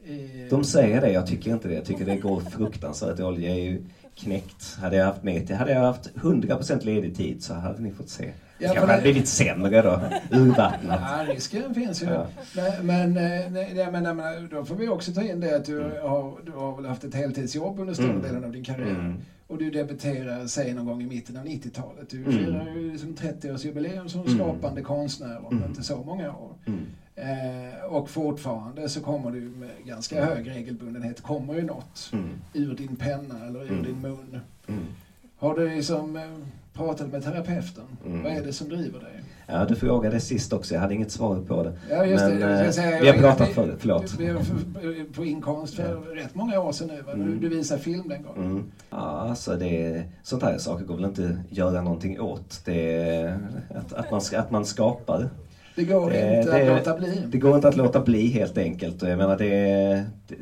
[0.06, 0.48] i...
[0.50, 1.74] De säger det, jag tycker inte det.
[1.74, 3.44] Jag tycker det går fruktansvärt dåligt.
[3.44, 3.86] Jag är ju
[4.16, 4.76] knäckt.
[4.76, 8.10] Hade jag haft mer tid, hade jag haft 100% ledig tid så hade ni fått
[8.10, 8.34] se.
[8.58, 10.02] Ja, kanske hade blivit sämre då.
[10.32, 11.00] Urvattnat.
[11.28, 12.06] Ja, risken finns ju.
[12.06, 12.28] Ja.
[12.56, 15.66] Men, men, eh, nej, jag menar, men då får vi också ta in det att
[15.66, 15.92] du, Mm.
[16.10, 18.22] har, du har väl haft ett heltidsjobb under större Mm.
[18.22, 18.90] delen av din karriär.
[18.90, 19.18] Mm.
[19.48, 22.10] Och du debuterar, säg någon gång i mitten av 90-talet.
[22.10, 22.32] Du Mm.
[22.32, 24.36] firar ju liksom 30-årsjubileum som Mm.
[24.38, 25.70] skapande konstnär om Mm.
[25.70, 26.56] inte så många år.
[27.16, 32.12] Eh, och fortfarande så kommer du med ganska hög regelbundenhet, kommer ju något
[32.54, 34.40] ur din penna eller ur din mun.
[35.38, 36.20] Har du liksom
[36.76, 37.84] pratat med terapeuten?
[38.06, 38.24] Mm.
[38.24, 39.12] Vad är det som driver dig?
[39.48, 40.74] Ja, du frågade sist också.
[40.74, 41.74] Jag hade inget svar på det.
[41.90, 42.66] Ja, just Men, det.
[42.66, 44.16] Eh, säga, vi har pratat förut, förlåt.
[44.20, 47.12] Vi för- på inkomst för rätt många år sedan nu.
[47.14, 47.40] Mm.
[47.42, 48.52] Du, visade film den gången.
[48.52, 48.64] Mm.
[48.90, 48.98] Ja,
[49.30, 52.62] alltså det, sånt här saker går väl inte att göra någonting åt.
[52.66, 53.38] Det
[53.76, 55.30] att, att, man, att man skapar.
[55.76, 57.24] Det går Det- inte det- att låta bli.
[57.28, 59.02] Det går inte att låta bli helt enkelt.
[59.02, 60.36] Jag menar det, det,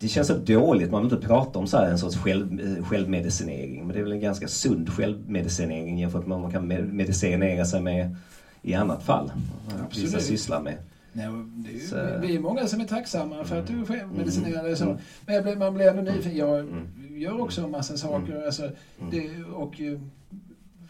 [0.00, 0.90] det känns så dåligt.
[0.90, 3.78] Man vill inte prata om så här en sorts själv, eh, självmedicinering.
[3.86, 7.64] Men det är väl en ganska sund självmedicinering jämfört med vad man kan med- medicinera
[7.64, 8.16] sig med
[8.62, 9.32] i annat fall.
[9.66, 10.22] Vad Vissa Absolut.
[10.22, 10.74] sysslar med.
[11.12, 14.76] Nej, är Så- Vi är många som är tacksamma för att du själv medicinerar dig
[14.76, 14.84] så.
[14.84, 14.96] Mm.
[15.26, 16.36] Men jag blir, man blir ändå nyfiken.
[16.36, 16.86] Jag Mm.
[17.16, 18.46] gör också en massa saker.
[18.46, 19.10] Alltså, Mm.
[19.10, 19.98] det, och, eh,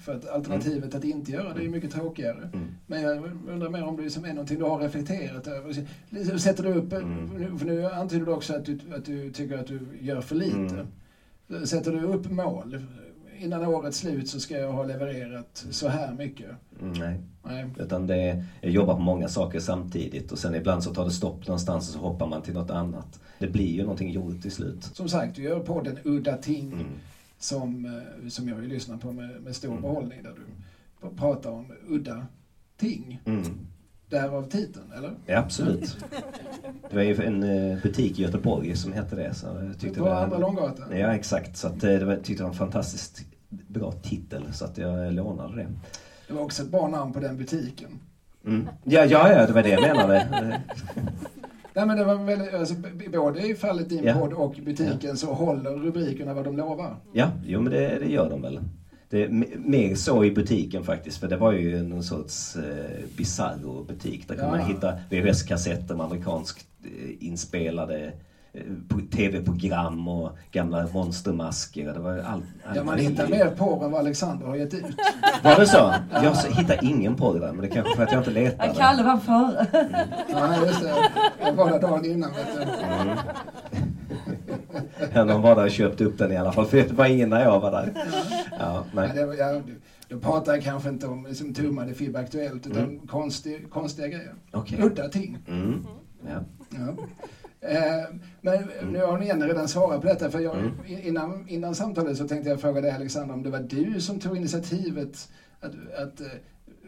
[0.08, 2.50] för att alternativet att inte göra det är mycket tråkigare.
[2.52, 2.68] Mm.
[2.86, 5.72] Men jag undrar mer om det liksom är någonting du har reflekterat över.
[6.32, 7.24] Så Sätter du upp, Mm.
[7.38, 10.34] nu- för nu antyder du också att du, att du tycker att du gör för
[10.34, 10.86] lite.
[11.50, 11.66] Mm.
[11.66, 12.80] Sätter du upp mål?
[13.40, 16.50] Innan årets slut så ska jag ha levererat så här mycket.
[16.80, 17.20] Mm, nej.
[17.44, 17.66] Nej.
[17.78, 21.46] Utan det, jag jobbar på många saker samtidigt och sen ibland så tar det stopp
[21.46, 23.20] någonstans och så hoppar man till något annat.
[23.38, 24.82] Det blir ju någonting gjort till slut.
[24.84, 26.86] Som sagt, du gör podden Udda Ting Mm.
[27.38, 29.82] Som, eh, som jag ju lyssnar på med, med stor Mm.
[29.82, 30.34] behållning där
[31.02, 32.26] du pratar om udda
[32.76, 33.20] ting.
[33.24, 33.42] Mm.
[34.08, 35.14] Därav titeln, eller?
[35.26, 35.96] Ja, absolut.
[36.90, 39.34] Det var ju en eh, butik i Göteborg som hette det.
[39.34, 40.98] Så jag tyckte på det, Andra Långgatan?
[40.98, 41.56] Ja, exakt.
[41.56, 45.12] Så att, eh, det var, tyckte det var en fantastiskt bra titel så att jag
[45.14, 45.66] lånade det.
[46.26, 47.90] Det var också ett bra namn på den butiken.
[48.46, 48.68] Mm.
[48.84, 50.60] Ja, ja, ja, det var det jag menade.
[51.78, 52.74] Nej men det var väldigt, alltså,
[53.12, 54.14] både i fallet din Ja.
[54.14, 56.96] podd och butiken så håller rubrikerna vad de lovar.
[57.12, 58.60] Ja, jo men det, det gör de väl.
[59.10, 62.62] Det mer så i butiken faktiskt, för det var ju någon sorts eh,
[63.16, 64.28] bizarro butik.
[64.28, 64.56] Där kunde Ja.
[64.56, 68.12] man hitta VHS-kassetter med amerikanskt eh, inspelade
[69.12, 71.92] tv-program och gamla monstermasker.
[71.92, 72.26] Det var allt.
[72.66, 74.84] allt Ja, man hittar mer porr än vad Alexander har gett ut.
[75.42, 75.94] Var det så?
[76.12, 78.74] Jag hittar ingen porr där, men det kanske för att jag inte Ja, letade.
[78.74, 79.66] Kalle var före.
[80.28, 80.94] Ja, just det.
[81.44, 82.30] Jag var där dagen innan.
[82.30, 82.46] Vet
[85.14, 85.24] du.
[85.24, 87.40] Någon var där och köpte upp den i alla fall, för det var ingen när
[87.42, 87.92] jag var där.
[87.94, 88.04] Ja,
[88.58, 89.10] Ja, nej.
[89.14, 89.60] det var, ja,
[90.08, 92.98] då pratar jag kanske inte om liksom, tummade FIB Aktuellt utan Mm.
[93.06, 94.34] konstig, konstiga grejer.
[94.52, 94.82] Okej.
[94.82, 95.38] Udda ting.
[95.48, 95.86] Mm.
[96.26, 96.40] Ja.
[96.70, 96.94] Ja.
[97.60, 100.30] Eh, men nu har ni igen redan svarat på detta.
[100.30, 100.72] För jag, Mm.
[100.86, 104.36] innan, innan samtalet så tänkte jag fråga dig Alexander om det var du som tog
[104.36, 105.28] initiativet
[105.60, 106.26] att, att eh,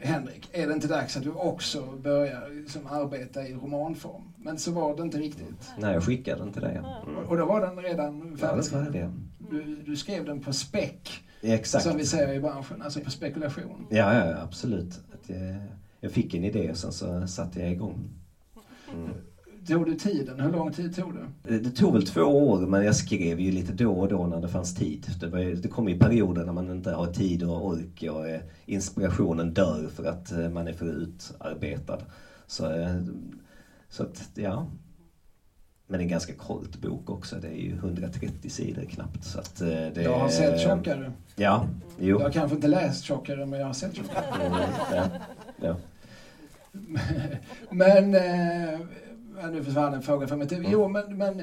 [0.03, 4.23] Henrik, är det inte dags att du också börjar liksom, arbeta i romanform?
[4.37, 5.71] Men så var det inte riktigt.
[5.79, 6.77] Nej, jag skickade den till dig.
[6.77, 7.17] Mm.
[7.29, 8.65] Och då var den redan Ja, färdig.
[8.71, 9.13] det var det.
[9.51, 11.85] Du, du skrev den på späck, Exakt.
[11.85, 13.87] som vi säger i branschen, alltså på spekulation.
[13.91, 15.01] Ja, ja, ja, absolut.
[15.13, 15.57] Att jag,
[16.01, 18.11] jag fick en idé och sen så satte jag igång.
[18.95, 19.11] Mm.
[19.67, 20.41] Tog du tiden?
[20.41, 21.59] Hur lång tid tog det?
[21.59, 24.49] Det, tog väl två år, men jag skrev ju lite då och då när det
[24.49, 25.07] fanns tid.
[25.21, 28.41] Det, var, det kom ju perioder när man inte har tid och ork och eh,
[28.67, 31.99] inspirationen dör för att eh, man är för utarbetad.
[32.47, 32.97] Så, eh,
[33.89, 34.67] så att, ja.
[35.87, 37.37] Men det är en ganska kort bok också.
[37.37, 39.25] Det är ju 130 sidor knappt.
[39.25, 41.13] Så att, det, Jag har sett tjockare.
[41.37, 41.67] Ja,
[41.99, 42.19] jo.
[42.19, 44.25] Jag har kanske inte läst tjockare, men jag har sett tjockare.
[44.93, 45.09] Ja,
[45.61, 45.77] ja.
[47.71, 48.81] Men, eh,
[49.49, 50.67] nu försvann en fråga från mitt huvud.
[50.71, 51.43] Jo, men, men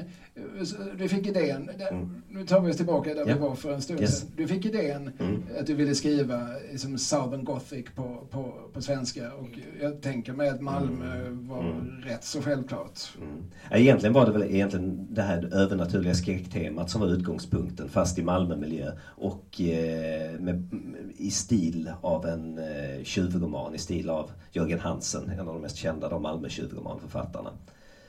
[0.98, 1.70] du fick idén.
[1.78, 2.22] Det- Mm.
[2.28, 3.34] Nu tar vi oss tillbaka där Ja.
[3.34, 4.20] vi var för en stund Yes.
[4.20, 4.30] sedan.
[4.36, 5.42] Du fick idén Mm.
[5.60, 6.46] att du ville skriva
[6.76, 9.32] som Southern Gothic på, på, på svenska.
[9.34, 9.48] Och
[9.80, 12.02] jag tänker mig att Malmö var Mm.
[12.04, 13.00] rätt så självklart.
[13.22, 13.44] Mm.
[13.70, 18.92] Egentligen var det väl egentligen det här övernaturliga skräcktemat som var utgångspunkten fast i Malmömiljö
[19.06, 20.68] och eh, med,
[21.16, 25.76] i stil av en eh, tjuvroman i stil av Jörgen Hansen, en av de mest
[25.76, 27.50] kända av Malmö tjuvromanförfattarna.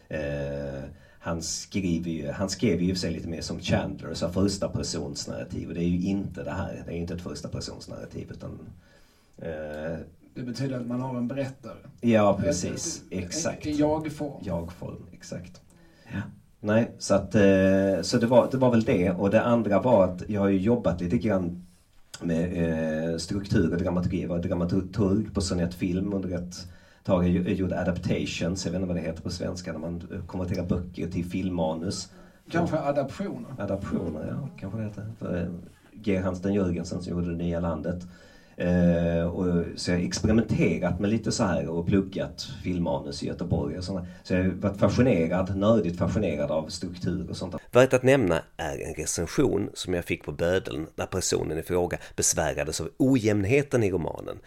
[0.09, 0.83] Eh,
[1.19, 5.27] han, skriver ju, han skrev ju i sig lite mer som Chandler, så första persons
[5.27, 7.89] narrativ och det är ju inte det här, det är ju inte ett första persons
[7.89, 8.59] narrativ utan
[9.37, 9.97] eh,
[10.33, 11.77] Det betyder att man har en berättare.
[12.01, 13.01] Ja, precis.
[13.09, 13.65] En- Exakt.
[13.65, 14.41] En jag-form.
[14.45, 15.61] Jag-form, exakt.
[16.13, 16.19] Ja.
[16.59, 19.11] Nej, så, att, eh, så det, var, det var väl det.
[19.11, 21.65] Och det andra var att jag har ju jobbat lite grann
[22.21, 22.51] med
[23.11, 24.21] eh, struktur och dramaturgi.
[24.21, 26.67] Jag var dramaturg på Sonett Film under ett
[27.09, 30.65] tag gjort adaptations, jag vet inte vad det heter på svenska, när man eh, konverterar
[30.65, 32.11] böcker till filmmanus.
[32.51, 33.49] Kanske adaptioner?
[33.59, 34.49] Adaptioner, ja.
[34.59, 35.51] Kanske det heter.
[35.93, 36.17] G.
[36.17, 38.03] Hansten Jörgensen som gjorde Det nya landet.
[38.59, 43.77] Eh, och, så jag har experimenterat med lite så här och pluggat filmmanus i Göteborg
[43.77, 44.07] och sådär.
[44.23, 47.55] Så jag har varit fascinerad, nördigt fascinerad av struktur och sånt.
[47.71, 51.97] Värt att nämna är en recension som jag fick på Bödeln när personen i fråga
[52.15, 54.37] besvärades av ojämnheten i romanen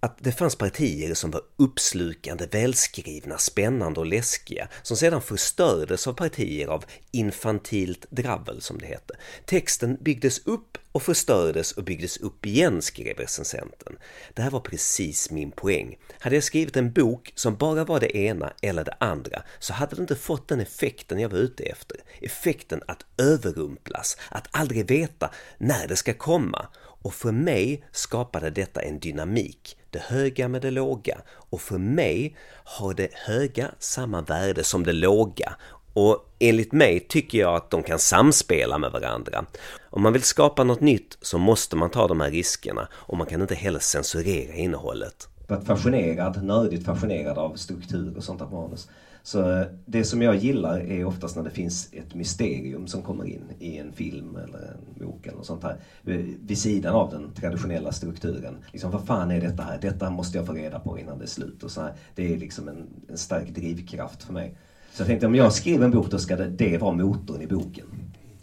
[0.00, 6.12] att det fanns partier som var uppslukande, välskrivna, spännande och läskiga som sedan förstördes av
[6.12, 9.14] partier av infantilt dravel som det hette.
[9.44, 13.96] Texten byggdes upp och förstördes och byggdes upp igen, skrev recensenten.
[14.34, 15.98] Det här var precis min poäng.
[16.18, 19.96] Hade jag skrivit en bok som bara var det ena eller det andra så hade
[19.96, 21.96] det inte fått den effekten jag var ute efter.
[22.20, 26.66] Effekten att överrumplas, att aldrig veta när det ska komma.
[27.02, 32.36] Och för mig skapade detta en dynamik det höga med det låga och för mig
[32.64, 35.56] har det höga samma värde som det låga
[35.92, 39.44] och enligt mig tycker jag att de kan samspela med varandra.
[39.90, 43.26] Om man vill skapa något nytt så måste man ta de här riskerna och man
[43.26, 45.28] kan inte heller censurera innehållet.
[45.48, 48.88] Varit fascinerad, nördigt fascinerad av struktur och sånt där manus.
[49.22, 53.24] Så eh, det som jag gillar är oftast när det finns ett mysterium som kommer
[53.24, 55.76] in i en film eller en bok eller sånt här.
[56.02, 58.58] Vid sidan av den traditionella strukturen.
[58.72, 59.78] Liksom, vad fan är detta här?
[59.80, 61.62] Detta måste jag få reda på innan det är slut.
[61.62, 61.92] Och så här.
[62.14, 64.56] Det är liksom en, en stark drivkraft för mig.
[64.92, 67.46] Så jag tänkte om jag skriver en bok då ska det, det vara motorn i
[67.46, 67.86] boken.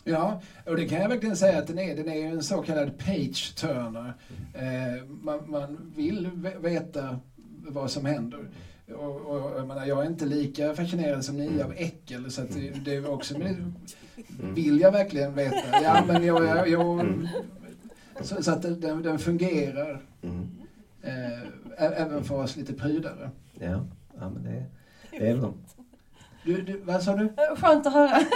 [0.03, 1.95] Ja, och det kan jag verkligen säga att den är.
[1.95, 4.13] Den är en så kallad page-turner.
[4.53, 6.29] Eh, man, man vill
[6.61, 7.19] veta
[7.67, 8.39] vad som händer.
[8.95, 12.53] Och, och, jag, menar, jag är inte lika fascinerad som ni av äckel så att
[12.53, 13.35] det, det är också
[14.39, 15.81] vill jag verkligen veta?
[15.83, 17.27] Ja men jag, jag, jag mm.
[18.21, 20.01] så, så, att den, den fungerar.
[20.21, 20.49] Mm.
[21.01, 21.39] Eh,
[21.77, 23.29] även för oss lite prydare.
[23.53, 23.85] Ja,
[24.19, 24.65] ja men det,
[25.11, 25.53] det är väl
[26.43, 27.29] du, du, Vad sa du?
[27.57, 28.19] Skönt att höra.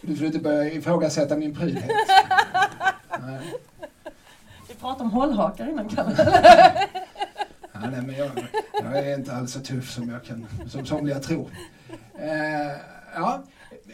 [0.00, 1.90] Du får inte börja ifrågasätta min prydhet.
[3.20, 3.54] Nej.
[4.68, 6.16] Vi pratade om hållhakar innan Kalle.
[7.82, 8.30] Ja, nej, men jag,
[8.72, 11.50] jag, är inte alls så tuff som, jag kan, som somliga tror.
[12.18, 12.76] Eh,
[13.14, 13.42] ja,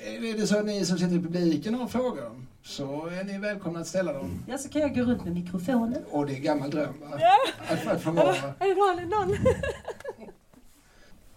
[0.07, 3.81] är det så att ni som sitter i publiken har frågor så är ni välkomna
[3.81, 4.45] att ställa dem.
[4.49, 6.05] Ja, så kan jag gå runt med mikrofonen.
[6.11, 7.19] Och det är gammal dröm, va?
[7.21, 7.37] Ja.
[7.69, 8.35] Att, att få vara...
[8.59, 9.37] Är det vanligt någon?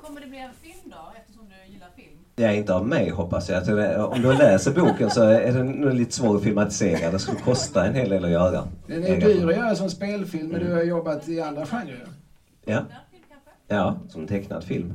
[0.01, 2.17] Kommer det bli en film då, eftersom du gillar film?
[2.35, 3.69] Det är inte av mig hoppas jag.
[4.11, 7.11] Om du läser boken så är den nog lite svår att filmatisera.
[7.11, 8.67] Det skulle kosta en hel del att göra.
[8.87, 12.07] Den är dyr att göra som spelfilm, men du har jobbat i andra genrer.
[12.65, 12.85] Ja.
[13.67, 14.93] Ja, som tecknad film.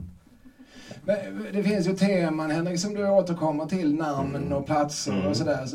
[1.05, 1.17] Men
[1.53, 4.53] det finns ju teman, Henrik, som du återkommer till, namn mm.
[4.53, 5.27] och platser mm.
[5.27, 5.67] och sådär.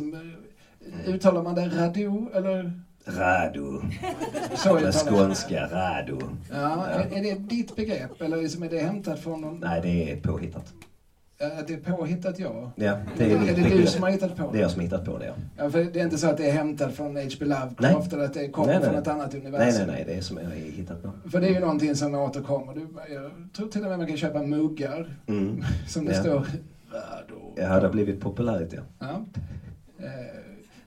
[1.06, 2.82] Uttalar man det radu eller?
[3.06, 3.82] Radu.
[4.56, 6.20] Så Med skånska, radu.
[6.20, 6.88] Ja, ja.
[6.88, 9.60] Är, är det ditt begrepp eller är det hämtat från någon?
[9.60, 10.74] Nej, det är påhittat.
[11.38, 12.72] Det är påhittat ja.
[12.76, 14.52] ja det är, är, det du som har hittat på det?
[14.52, 15.34] Det är jag som har hittat på det ja.
[15.58, 17.46] ja för det är inte så att det är hämtat från H.P.
[17.46, 19.88] Lovecraft eller att det kommer nej, nej, från ett annat universum?
[19.88, 20.04] Nej, nej, nej.
[20.08, 21.12] Det är som jag har hittat på.
[21.30, 22.88] För det är ju någonting som återkommer.
[23.14, 25.64] Jag tror till och med man kan köpa muggar mm.
[25.88, 26.22] som det ja.
[26.22, 26.48] står
[27.56, 28.82] Ja, det har blivit populärt ja.
[29.00, 29.26] ja.
[30.00, 30.10] Eh,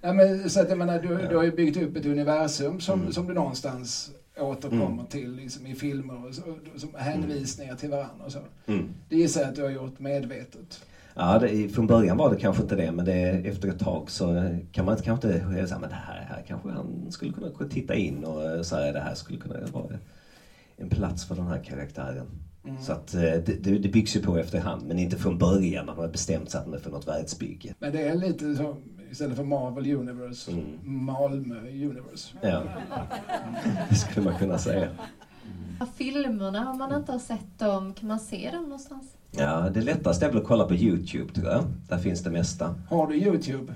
[0.00, 1.28] ja men, så att jag menar, du, ja.
[1.28, 3.12] du har ju byggt upp ett universum som, mm.
[3.12, 4.10] som du någonstans
[4.40, 5.06] återkommer mm.
[5.06, 6.42] till liksom, i filmer och så,
[6.76, 8.38] som hänvisningar till varandra och så.
[8.66, 8.88] Mm.
[9.08, 10.80] Det gissar jag att du har gjort medvetet.
[11.14, 14.56] Ja, det, från början var det kanske inte det men det, efter ett tag så
[14.72, 18.24] kan man kanske inte säga men det här, här kanske han skulle kunna titta in
[18.24, 19.98] och säga det här skulle kunna vara
[20.76, 22.26] en plats för den här karaktären.
[22.64, 22.82] Mm.
[22.82, 26.04] Så att eh, det, det, byggs ju på efterhand men inte från början när man
[26.04, 27.74] har bestämt sig för något världsbygge.
[27.78, 28.76] Men det är lite så
[29.10, 30.78] istället för Marvel Universe, mm.
[30.82, 32.36] Malmö Universe.
[32.40, 32.62] Ja,
[33.88, 34.88] det skulle man kunna säga.
[35.96, 39.16] Filmerna, om man inte har sett dem, kan man se dem någonstans?
[39.30, 41.64] Ja, det lättaste är väl att kolla på Youtube tror jag.
[41.88, 42.74] Där finns det mesta.
[42.88, 43.74] Har du Youtube?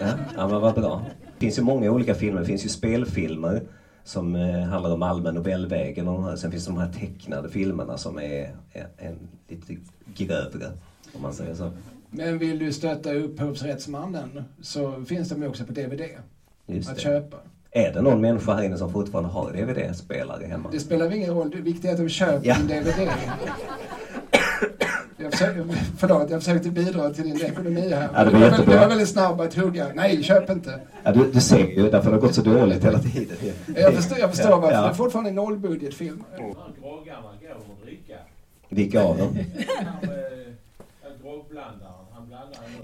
[0.00, 0.06] Ja,
[0.36, 1.02] ja men vad bra.
[1.20, 2.40] Det finns ju många olika filmer.
[2.40, 3.62] Det finns ju spelfilmer
[4.04, 8.18] som eh, handlar om Malmö Nobelvägen och sen finns det de här tecknade filmerna som
[8.18, 9.76] är en, en lite
[10.14, 10.66] grövre,
[11.14, 11.70] om man säger så.
[12.14, 16.02] Men vill du stötta upphovsrättsmannen så finns de också på DVD
[16.66, 17.02] Just att det.
[17.02, 17.36] köpa.
[17.70, 20.68] Är det någon människa här inne som fortfarande har DVD-spelare hemma?
[20.72, 21.50] Det spelar ingen roll.
[21.50, 22.54] Det viktiga är att de köper ja.
[22.54, 23.10] en DVD.
[25.16, 25.64] Jag försökte,
[25.98, 28.08] förlåt, jag försökte bidra till din ekonomi här.
[28.14, 28.74] Ja, det var jättebra.
[28.74, 29.86] Du var väldigt snabb att hugga.
[29.94, 30.80] Nej, köp inte.
[31.02, 33.36] Ja, du, du ser ju, därför det har gått så dåligt hela tiden.
[33.76, 34.76] Jag förstår, jag förstår varför.
[34.76, 34.82] Ja.
[34.82, 36.24] Det är fortfarande en nollbudgetfilm.
[38.68, 39.38] Vilka av dem?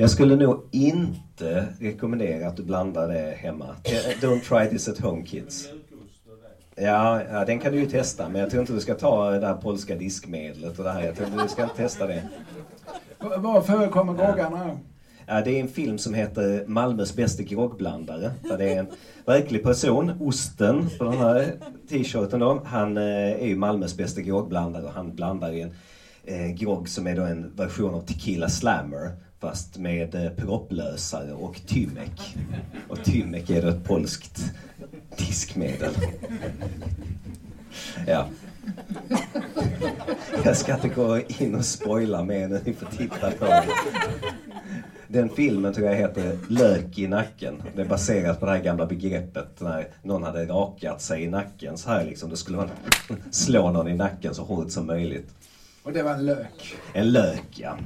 [0.00, 3.66] Jag skulle nog inte rekommendera att du blandar det hemma.
[4.20, 5.68] Don't try this at home kids.
[6.76, 8.28] Ja, ja, den kan du ju testa.
[8.28, 11.02] Men jag tror inte du ska ta det här polska diskmedlet och det här.
[11.02, 12.22] Jag tror du ska inte testa det.
[13.18, 14.78] Var förekommer groggarna?
[15.26, 18.30] Ja, det är en film som heter Malmös bästa groggblandare.
[18.42, 18.86] Där det är en
[19.26, 21.52] verklig person, Osten, på den här
[21.90, 22.62] t-shirten då.
[22.64, 25.72] Han eh, är ju Malmös bästa groggblandare och han blandar i en
[26.24, 29.12] eh, grogg som är då en version av Tequila Slammer.
[29.40, 32.36] Fast med eh, propplösare och Tymek.
[32.88, 34.52] Och Tymek är då ett polskt
[35.16, 35.94] diskmedel.
[38.06, 38.28] Ja.
[40.44, 43.64] Jag ska inte gå in och spoila mer nu, ni får titta på det.
[45.08, 47.62] Den filmen tror jag heter Lök i nacken.
[47.76, 51.78] Det är baserat på det här gamla begreppet när någon hade rakat sig i nacken
[51.78, 52.30] så här liksom.
[52.30, 52.70] Då skulle man
[53.30, 55.34] slå någon i nacken så hårt som möjligt.
[55.82, 56.76] Och det var en lök.
[56.92, 57.78] En lök, ja.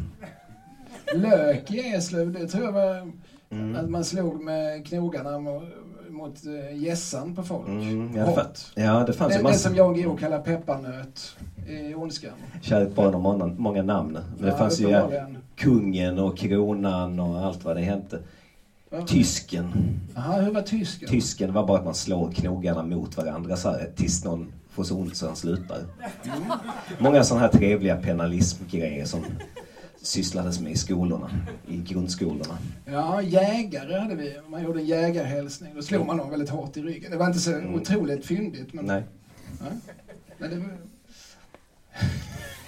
[1.14, 3.12] Lök i Eslöv, det tror jag var
[3.50, 3.76] Mm.
[3.76, 5.70] att man slog med knogarna mo-
[6.10, 7.68] mot eh, gässan på folk.
[7.68, 8.58] Mm, ja, Hårt.
[8.74, 9.68] ja, det fanns Det, ju det massa...
[9.68, 11.36] som Jan Guillou kallar pepparnöt
[11.68, 12.30] i Ondskan.
[12.62, 14.12] Kärt barn har många, många namn.
[14.12, 15.00] Men det Ja, fanns ju.
[15.56, 18.18] Kungen och Kronan och allt vad det hette.
[19.06, 19.70] Tysken.
[20.14, 21.08] Jaha, hur var tysken?
[21.08, 24.96] Tysken var bara att man slår knogarna mot varandra så här, tills någon får så
[24.96, 25.78] ont så han slutar.
[26.98, 29.20] Många sådana här trevliga penalismgrejer som
[30.02, 31.30] sysslades med i skolorna,
[31.68, 32.58] i grundskolorna.
[32.84, 34.34] Ja, jägare hade vi.
[34.48, 35.72] Man gjorde en jägarhälsning.
[35.74, 37.10] Då slog man någon väldigt hårt i ryggen.
[37.10, 38.72] Det var inte så otroligt fyndigt.
[38.74, 39.02] Men, Nej.
[39.60, 39.66] Ja.
[40.38, 40.66] men det, var,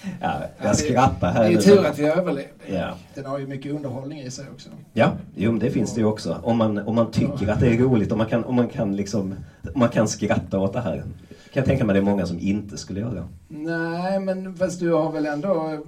[0.03, 2.49] Ja, Ja, jag det- skrattar här det är tur att vi överlevde.
[2.67, 2.95] Ja.
[3.15, 4.69] Den har ju mycket underhållning i sig också.
[4.93, 6.41] Ja, jo men det finns det ju också.
[6.43, 8.97] Om man, om man tycker att det är roligt, om man kan, om man kan
[8.97, 9.35] liksom,
[9.75, 10.97] om man kan skratta åt det här.
[10.99, 13.29] Kan jag tänka mig det är många som inte skulle göra.
[13.49, 15.85] Nej, men fast du har väl ändå...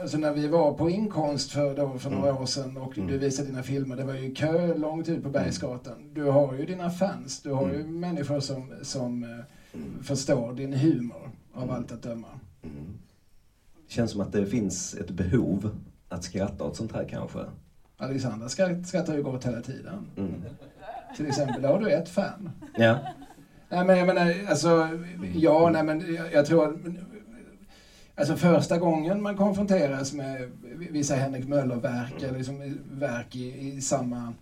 [0.00, 3.48] Alltså när vi var på inkomst för, då, för några år sedan och du visade
[3.48, 6.10] dina filmer, det var ju kö långt ut på Bergsgatan.
[6.12, 11.30] Du har ju dina fans, du har ju människor som, som eh, förstår din humor
[11.54, 12.28] av allt att döma.
[13.88, 15.76] Känns som att det finns ett behov
[16.08, 17.38] att skratta åt sånt här kanske.
[17.96, 20.06] Alexandra skratt, skrattar ju gott hela tiden.
[20.16, 20.32] Mm.
[21.16, 22.50] Till exempel, där har du ett fan.
[22.76, 22.98] Ja.
[23.68, 24.88] Nej men jag menar, alltså,
[25.34, 26.76] ja, nej men jag, jag tror att
[28.18, 30.50] Alltså första gången man konfronteras med
[30.90, 34.34] vissa Henrik Möller-verk eller liksom verk i, i samma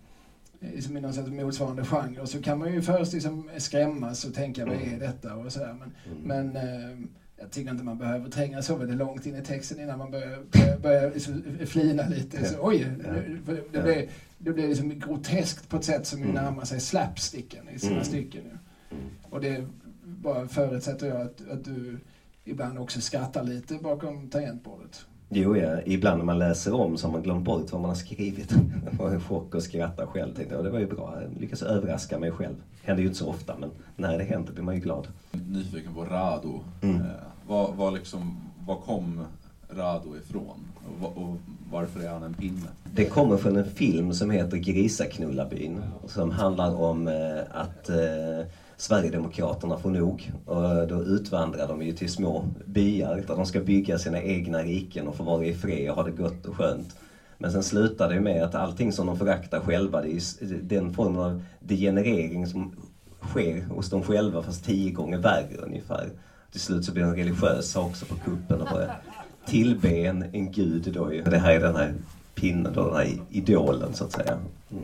[0.59, 4.75] i, någon sorts motsvarande genre så kan man ju först liksom skrämmas och tänka vad
[4.75, 5.75] är detta och sådär.
[5.79, 5.91] Men,
[6.23, 6.97] men eh,
[7.37, 10.39] jag tycker inte man behöver tränga så väldigt långt in i texten innan man börjar,
[10.51, 12.45] börjar, börjar liksom flina lite.
[12.45, 14.07] Så, oj, nu- för det blir,
[14.37, 16.33] det blir liksom groteskt på ett sätt som Mm.
[16.35, 18.03] närmar sig slapsticken i sina Mm.
[18.05, 18.41] stycken.
[18.43, 18.97] Ju.
[19.29, 19.65] Och det
[20.05, 21.97] bara förutsätter jag att, att du
[22.45, 25.05] ibland också skrattar lite bakom tangentbordet.
[25.29, 25.81] Jo, ja.
[25.85, 28.49] Ibland när man läser om så har man glömt bort vad man har skrivit.
[28.91, 30.35] Det var en chock att skratta själv.
[30.35, 31.17] Tänkte jag, och det var ju bra.
[31.21, 32.55] Jag lyckades överraska mig själv.
[32.83, 35.07] händer ju inte så ofta, men när det händer blir man ju glad.
[35.31, 36.59] Nyfiken på Rado.
[36.81, 36.95] Mm.
[36.95, 37.07] Eh,
[37.47, 38.37] vad, vad, liksom,
[38.67, 39.25] vad kom
[39.69, 40.59] Rado ifrån?
[41.01, 41.37] Och, och
[41.71, 42.67] varför är han en pinne?
[42.93, 45.81] Det kommer från en film som heter Grisaknullarbyn.
[46.07, 50.31] Som handlar om eh, att eh, Sverigedemokraterna får nog.
[50.45, 55.07] Och då utvandrar de ju till små byar där de ska bygga sina egna riken
[55.07, 56.95] och få vara i fred och ha det gott och skönt.
[57.37, 61.21] Men sen slutar det med att allting som de föraktar själva, det är den formen
[61.21, 62.75] av degenerering som
[63.21, 66.09] sker hos dem själva fast tio gånger värre ungefär.
[66.51, 69.01] Till slut så blir de religiösa också på kuppen och börjar
[69.45, 71.21] tillbe en, en gud då ju.
[71.21, 71.93] Det här är den här
[72.35, 74.37] pinnen då, den här idolen så att säga.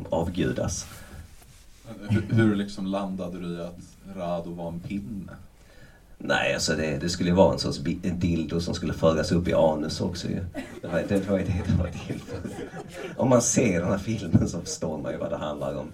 [0.09, 0.85] Avgudas.
[2.09, 5.31] Hur, hur liksom landade du i att Rado var en pinne?
[6.23, 9.53] Nej, alltså det, det skulle ju vara en sorts dildo som skulle föras upp i
[9.53, 10.45] anus också ju.
[10.81, 12.39] Det var det var ju det det var till för.
[13.17, 15.91] Om man ser den här filmen så förstår man ju vad det handlar om.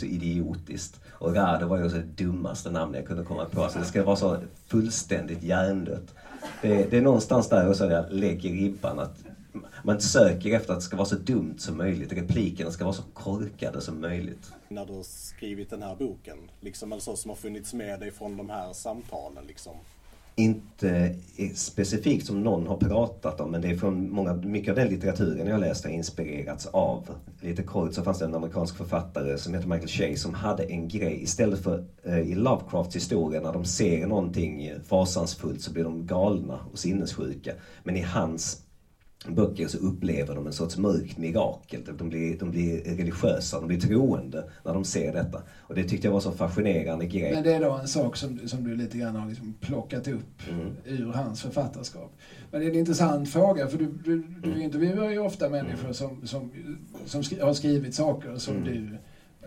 [0.00, 1.00] Så idiotiskt.
[1.10, 3.68] Och Rado var ju också det dummaste namn jag kunde komma på.
[3.68, 4.36] Så det ska vara så
[4.66, 6.14] fullständigt hjärndött.
[6.62, 9.18] Det, det är någonstans där också jag lägger ribban att
[9.84, 12.12] man söker efter att det ska vara så dumt som möjligt.
[12.12, 14.52] Replikerna ska vara så korkade som möjligt.
[14.68, 16.38] när du har skrivit den här boken?
[16.60, 19.74] Liksom, eller så som har funnits med dig från de här samtalen liksom?
[20.40, 21.14] inte
[21.54, 25.46] specifikt som någon har pratat om, men det är från många, mycket av den litteraturen
[25.46, 27.08] jag läst har inspirerats av.
[27.40, 30.88] Lite kort så fanns det en amerikansk författare som heter Michael Shea som hade en
[30.88, 31.22] grej.
[31.22, 36.58] Istället för eh, i Lovecrafts historia när de ser någonting fasansfullt så blir de galna
[36.72, 37.52] och sinnessjuka.
[37.82, 38.62] Men i hans
[39.28, 41.80] böcker så upplever de en sorts mörkt mirakel.
[41.98, 45.42] De blir, de blir religiösa, de blir troende när de ser detta.
[45.60, 47.32] Och det tyckte jag var så fascinerande grej.
[47.34, 50.42] Men det är då en sak som, som du lite grann har liksom plockat upp
[50.50, 50.72] Mm.
[50.84, 52.12] ur hans författarskap.
[52.50, 54.34] Men det är en intressant fråga för du, du, Mm.
[54.42, 56.50] du intervjuar ju ofta människor som, som,
[57.04, 58.64] som skri, har skrivit saker som Mm.
[58.64, 58.98] du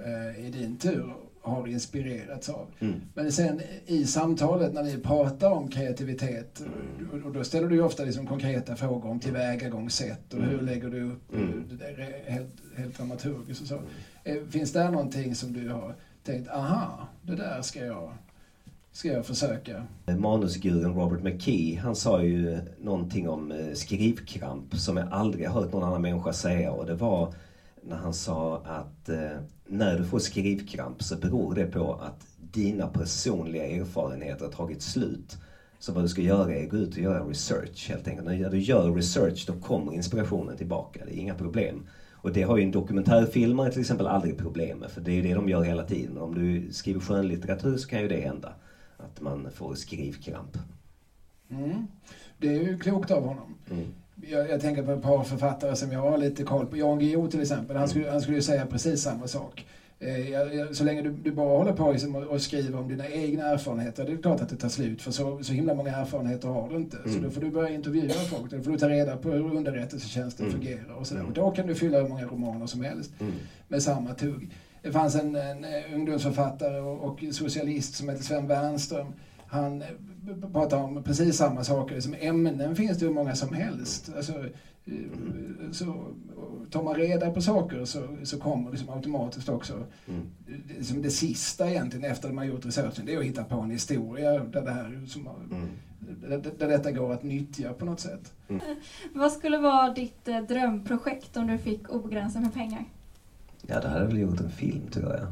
[0.04, 1.14] eh, i din tur
[1.44, 2.68] har inspirerats av.
[2.80, 3.02] Mm.
[3.14, 6.64] Men sen i samtalet när ni pratar om kreativitet,
[7.10, 7.24] Mm.
[7.24, 10.66] och då ställer du ju ofta liksom konkreta frågor om tillvägagångssätt och hur Mm.
[10.66, 11.64] lägger du upp Mm.
[11.70, 13.80] det där är helt, helt dramaturgiskt och så.
[14.24, 18.12] Eh, Finns det någonting som du har tänkt, aha, det där ska jag,
[18.92, 19.84] ska jag försöka?
[20.18, 25.84] Manusguren Robert McKee, han sa ju någonting om eh, skrivkramp som jag aldrig hört någon
[25.84, 27.34] annan människa säga och det var
[27.88, 32.88] när han sa att eh, när du får skrivkramp så beror det på att dina
[32.88, 35.38] personliga erfarenheter har tagit slut.
[35.80, 38.28] Så vad du ska göra är att gå ut och göra research helt enkelt.
[38.28, 41.88] När du gör research då kommer inspirationen tillbaka, det är inga problem.
[42.12, 45.22] Och det har ju en dokumentärfilmare till exempel aldrig problem med för det är ju
[45.22, 46.18] det de gör hela tiden.
[46.18, 48.54] Om du skriver skönlitteratur så kan ju det hända.
[48.98, 50.58] Att man får skrivkramp.
[51.50, 51.88] Mm.
[52.38, 53.56] Det är ju klokt av honom.
[53.72, 53.88] Mm.
[54.22, 56.78] Jag, jag tänker på ett par författare som jag har lite koll på.
[56.78, 57.80] Jan Guillou till exempel, Mm.
[57.80, 59.66] han skulle, han skulle ju säga precis samma sak.
[60.00, 63.44] Eh, så länge du, du bara håller på liksom och, och skriver om dina egna
[63.44, 65.02] erfarenheter, det är klart att det tar slut.
[65.02, 66.98] För så, så himla många erfarenheter har du inte.
[67.04, 67.24] Så Mm.
[67.24, 68.52] då får du börja intervjua folk.
[68.52, 70.58] Då får du ta reda på hur underrättelsetjänsten Mm.
[70.60, 71.22] fungerar och sådär.
[71.22, 71.30] Mm.
[71.32, 73.34] Och då kan du fylla hur många romaner som helst Mm.
[73.68, 74.50] med samma tugg.
[74.82, 79.08] Det fanns en, en ungdomsförfattare och, och socialist som heter Sven Wernström.
[79.48, 79.84] Han
[80.30, 82.00] eh, pratar om precis samma saker.
[82.00, 84.12] Som ämnen finns det hur många som helst.
[84.16, 84.34] Alltså,
[84.86, 84.94] eh,
[85.72, 85.96] så,
[86.72, 89.74] tar man reda på saker så, så kommer liksom automatiskt också
[90.08, 90.22] Mm.
[90.78, 93.56] det, som det sista egentligen efter att man gjort researchen, det är att hitta på
[93.56, 95.68] en historia där, det här, som, Mm.
[96.30, 98.34] där, där detta går att nyttja på något sätt.
[99.14, 102.86] Vad skulle vara ditt eh, drömprojekt om du fick obegränsat med pengar?
[103.68, 105.28] Ja, det hade jag väl gjort en film tror jag.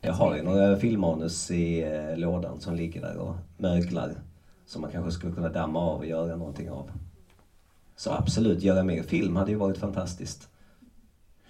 [0.00, 4.14] Jag har ju några filmmanus i eh, lådan som ligger där och möglar.
[4.66, 6.90] Som man kanske skulle kunna damma av och göra någonting av.
[7.96, 10.48] Så absolut, göra mer film hade ju varit fantastiskt.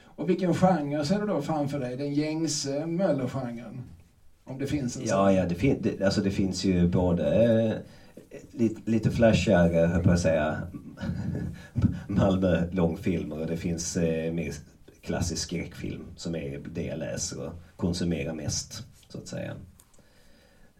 [0.02, 1.96] Och vilken genre ser du då framför dig?
[1.96, 3.82] Den gängse Möller-genren?
[4.44, 5.34] Om det finns en Ja, sån.
[5.34, 7.74] ja det, fin- det, alltså det finns ju både eh,
[8.52, 10.62] lite, lite flashigare, höll på att säga,
[12.08, 14.54] Malmö långfilmer och det finns eh, mer
[15.02, 19.52] klassisk skräckfilm som är det jag läser och konsumerar mest, så att säga.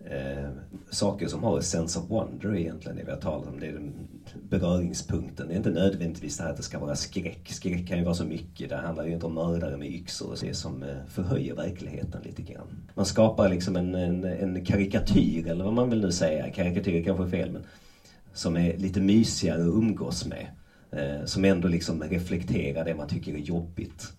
[0.05, 0.49] Eh,
[0.91, 3.61] saker som har en sense of wonder egentligen, det vi har talat om.
[3.61, 4.09] Det är den
[4.49, 5.49] beröringspunkten.
[5.49, 7.49] Det är inte nödvändigtvis det här att det ska vara skräck.
[7.49, 8.69] Skräck kan ju vara så mycket.
[8.69, 12.43] Det handlar ju inte om mördare med yxor och det som eh, förhöjer verkligheten lite
[12.43, 12.89] grann.
[12.95, 16.51] Man skapar liksom en, en, en karikatyr, eller vad man vill nu säga.
[16.51, 17.63] Karikatyr kanske är fel, men
[18.33, 20.47] som är lite mysigare att umgås med.
[20.91, 24.13] Eh, som ändå liksom reflekterar det man tycker är jobbigt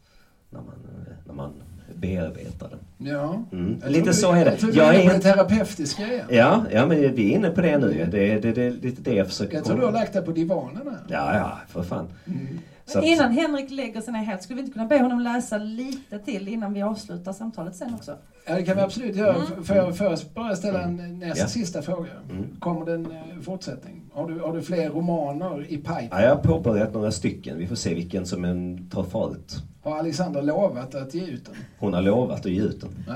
[0.49, 1.53] när man, eh, när man
[1.95, 3.09] bearbetar det.
[3.09, 3.43] Ja.
[3.51, 3.81] Mm.
[3.87, 4.57] Lite så är det.
[4.73, 6.25] Jag är inne på det terapeutiska igen.
[6.29, 8.07] Ja, ja, men vi är inne på det nu.
[8.11, 10.31] Det, det, det är lite det jag försöker Jag tror du har lagt dig på
[10.31, 10.99] divanen här.
[11.07, 12.07] Ja, ja, för fan.
[12.25, 12.59] Mm.
[12.87, 15.57] Så att, Innan Henrik lägger sig ner helt, skulle vi inte kunna be honom läsa
[15.57, 18.15] lite till innan vi avslutar samtalet sen också?
[18.45, 19.35] Ja, det kan vi absolut göra.
[19.35, 19.63] Mm.
[19.63, 21.47] Får jag först bara ställa en näst Ja.
[21.47, 22.09] sista fråga?
[22.29, 22.45] Mm.
[22.59, 24.01] Kommer det en eh, fortsättning?
[24.13, 26.07] Har du, har du fler romaner i pipe?
[26.11, 27.57] ja, jag har påbörjat några stycken.
[27.57, 29.51] Vi får se vilken som en tar fart.
[29.83, 31.55] Har Alexander lovat att ge ut den?
[31.79, 32.89] Hon har lovat att ge ut den.
[33.07, 33.13] Ja.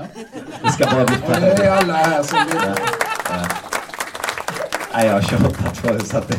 [0.62, 2.60] Det ska bara bli Och det är alla här som vill.
[2.66, 2.74] Ja,
[3.28, 3.46] ja.
[4.94, 6.38] Nej, jag har tjatat förut så att det...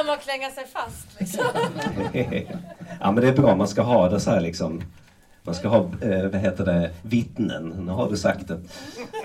[0.00, 1.44] Det här med att klänga sig fast liksom.
[3.00, 3.56] ja, men det är bra.
[3.56, 4.82] Man ska ha det så här liksom.
[5.42, 7.68] Man ska ha, eh, vad heter det, vittnen.
[7.68, 8.60] Nu har du sagt det.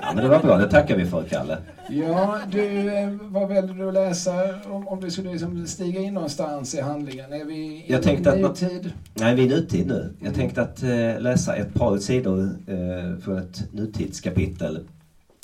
[0.01, 0.57] Ja, men det var bra.
[0.57, 1.57] Det tackar vi för, Kalle.
[1.89, 4.33] Ja, du, eh, vad väljer du att läsa
[4.69, 7.33] om, om du skulle liksom stiga in någonstans i handlingen?
[7.33, 8.91] Är vi i Jag tänkte att- nutid?
[9.13, 10.13] Nej, vi är i nutid nu.
[10.19, 14.79] Jag tänkte att eh, läsa ett par sidor eh, från ett nutidskapitel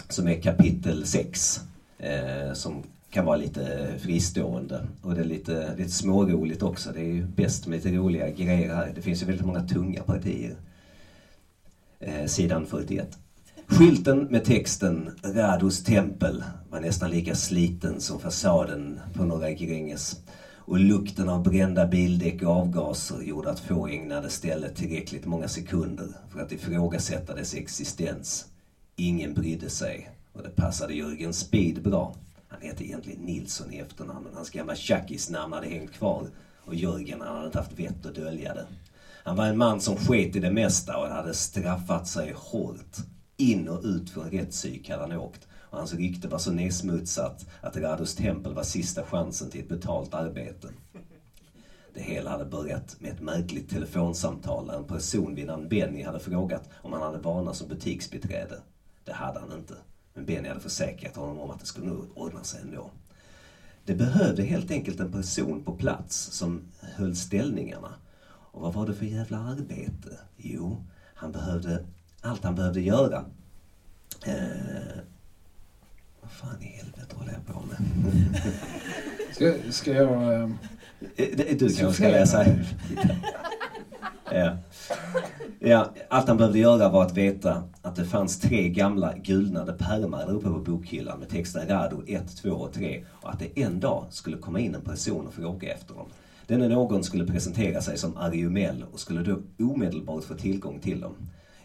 [0.10, 1.60] som är kapitel 6.
[2.00, 4.88] Eh, som kan vara lite fristående.
[5.02, 6.92] Och det är lite, lite småroligt också.
[6.92, 8.92] Det är ju bäst med lite roliga grejer här.
[8.96, 10.56] Det finns ju väldigt många tunga partier.
[12.00, 13.18] Eh, sidan 41.
[13.68, 20.22] Skylten med texten Rados tempel var nästan lika sliten som fasaden på Norra Gränges.
[20.56, 26.08] Och lukten av brända bildäck och avgaser gjorde att få ägnade stället tillräckligt många sekunder
[26.30, 28.46] för att ifrågasätta dess existens.
[28.96, 32.16] Ingen brydde sig och det passade Jörgen Speed bra.
[32.52, 36.28] Han hette egentligen Nilsson i efternamn men hans gamla tjackisnamn hade hängt kvar
[36.58, 38.66] och Jörgen han hade inte haft vett att dölja det.
[39.24, 42.98] Han var en man som sket i det mesta och hade straffat sig hårt.
[43.38, 47.78] In och ut från rättspsyk hade han åkt och hans rykte var så nedsmutsat att
[47.78, 50.68] Rados tempel var sista chansen till ett betalt arbete.
[51.94, 56.20] Det hela hade börjat med ett märkligt telefonsamtal där en person vid namn Benny hade
[56.20, 58.62] frågat om han hade vana som butiksbiträde.
[59.04, 59.76] Det hade han inte.
[60.14, 62.92] Men Benny hade försäkrat honom om att det skulle nog ordna sig ändå.
[63.86, 67.94] Det behövde helt enkelt en person på plats som höll ställningarna.
[68.52, 70.18] Och vad var det för jävla arbete?
[70.38, 70.84] Jo,
[71.14, 71.86] han behövde,
[72.22, 73.26] allt han behövde göra
[74.26, 75.00] Eh,
[76.22, 77.78] vad fan i helvete håller jag på med?
[79.36, 80.34] Ska, ska jag...
[80.34, 80.50] Eh,
[81.16, 82.46] Eh, Du kanske ska läsa.
[84.32, 84.58] ja.
[85.64, 90.26] Ja, allt han behövde göra var att veta att det fanns tre gamla gulnade pärmar
[90.26, 93.80] där uppe på bokhyllan med texten Rado 1, 2 och 3 och att det en
[93.80, 96.06] dag skulle komma in en person och fråga efter dem.
[96.48, 101.16] Denne någon skulle presentera sig som Ariumel och skulle då omedelbart få tillgång till dem.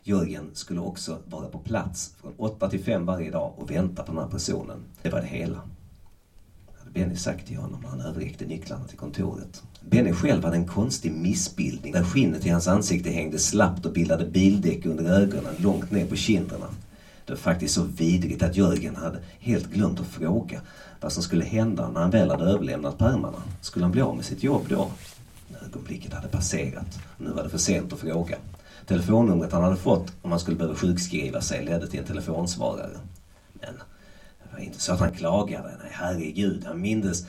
[0.02, 4.12] Jörgen skulle också vara på plats från 8 till 5 varje dag och vänta på
[4.12, 4.84] den här personen.
[5.02, 5.60] Det var det hela
[6.78, 9.62] hade Benny sagt till honom när han överräckte nycklarna till kontoret.
[9.90, 14.26] Benny själv hade en konstig missbildning där skinnet i hans ansikte hängde slappt och bildade
[14.26, 16.66] bildäck under ögonen långt ner på kinderna.
[17.24, 20.60] Det var faktiskt så vidrigt att Jörgen hade helt glömt att fråga
[21.00, 23.42] vad som skulle hända när han väl hade överlämnat pärmarna.
[23.60, 24.90] Skulle han bli av med sitt jobb då?
[25.66, 28.36] Ögonblicket hade passerat och nu var det för sent att fråga.
[28.86, 32.98] Telefonnumret han hade fått om han skulle behöva sjukskriva sig ledde till en telefonsvarare.
[33.52, 33.74] Men
[34.42, 35.68] det var inte så att han klagade.
[35.82, 36.64] Nej, herregud.
[36.66, 37.26] Han mindes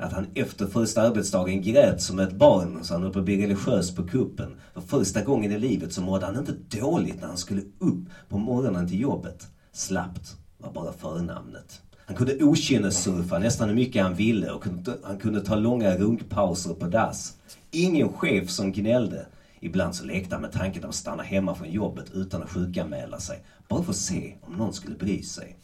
[0.00, 3.42] att han efter första arbetsdagen grät som ett barn så han höll på att bli
[3.42, 4.56] religiös på kuppen.
[4.74, 8.38] För första gången i livet så mådde han inte dåligt när han skulle upp på
[8.38, 9.46] morgonen till jobbet.
[9.72, 11.82] Slappt var bara förnamnet.
[12.06, 16.74] Han kunde okynnessurfa nästan hur mycket han ville och kunde, han kunde ta långa runkpauser
[16.74, 17.36] på dass.
[17.70, 19.26] Ingen chef som gnällde.
[19.60, 23.44] Ibland så lekte han med tanken att stanna hemma från jobbet utan att sjukanmäla sig.
[23.68, 25.56] Bara för att se om någon skulle bry sig.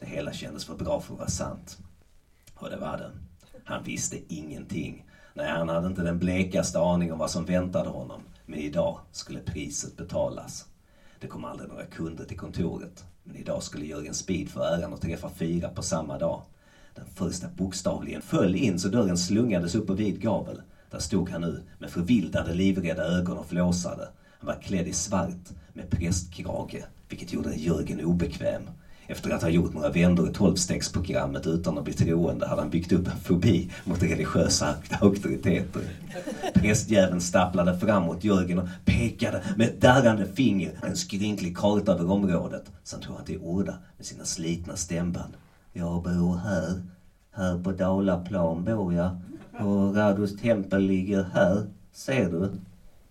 [0.00, 1.78] Det hela kändes för bra för att vara sant.
[2.54, 3.10] Och det var det.
[3.64, 5.06] Han visste ingenting.
[5.34, 8.22] Nej, han hade inte den blekaste aning om vad som väntade honom.
[8.46, 10.66] Men idag skulle priset betalas.
[11.20, 13.04] Det kom aldrig några kunder till kontoret.
[13.24, 16.42] Men idag skulle Jörgen Speed få äran att träffa fyra på samma dag.
[16.94, 20.62] Den första bokstavligen föll in så dörren slungades upp på vid gavel.
[20.90, 24.08] Där stod han nu med förvildade livrädda ögon och flåsade.
[24.38, 28.62] Han var klädd i svart med prästkrage, vilket gjorde Jörgen obekväm.
[29.06, 32.92] Efter att ha gjort några vändor i tolvstegsprogrammet utan att bli troende hade han byggt
[32.92, 35.82] upp en fobi mot religiösa auktoriteter.
[36.54, 42.10] Prästjäveln stapplade fram mot Jörgen och pekade med ett darrande finger en skrynklig karta över
[42.10, 42.70] området.
[42.84, 45.32] Sen tog han till orda med sina slitna stämband.
[45.72, 46.82] Jag bor här.
[47.32, 49.20] Här på Dalaplan bor jag.
[49.60, 51.66] Och Radus tempel ligger här.
[51.92, 52.50] Ser du?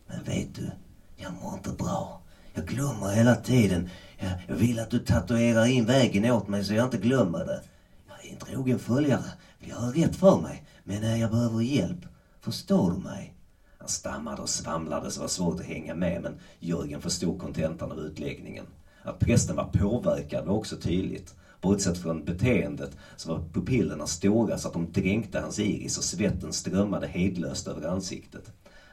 [0.08, 0.72] Men vet du,
[1.18, 2.22] jag mår inte bra.
[2.54, 3.90] Jag glömmer hela tiden.
[4.22, 7.62] Jag, jag vill att du tatuerar in vägen åt mig så jag inte glömmer det.
[8.08, 9.26] Jag är en trogen följare.
[9.60, 10.64] Vill göra rätt för mig.
[10.84, 12.06] Men jag behöver hjälp.
[12.42, 13.34] Förstår du mig?
[13.78, 17.92] Han stammade och svamlade så det var svårt att hänga med men Jörgen förstod kontentan
[17.92, 18.66] av utläggningen.
[19.04, 21.36] Att prästen var påverkad var också tydligt.
[21.62, 26.54] Bortsett från beteendet så var pupillerna stora så att de dränkte hans iris och svetten
[26.54, 28.52] strömmade hejdlöst över ansiktet.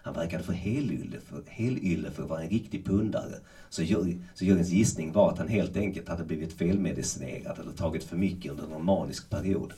[0.08, 3.34] Han verkade för helylle för, helylle för att vara en riktig pundare.
[3.68, 8.04] Så, Jör, så Jörgens gissning var att han helt enkelt hade blivit felmedicinerad eller tagit
[8.04, 9.72] för mycket under någon manisk period.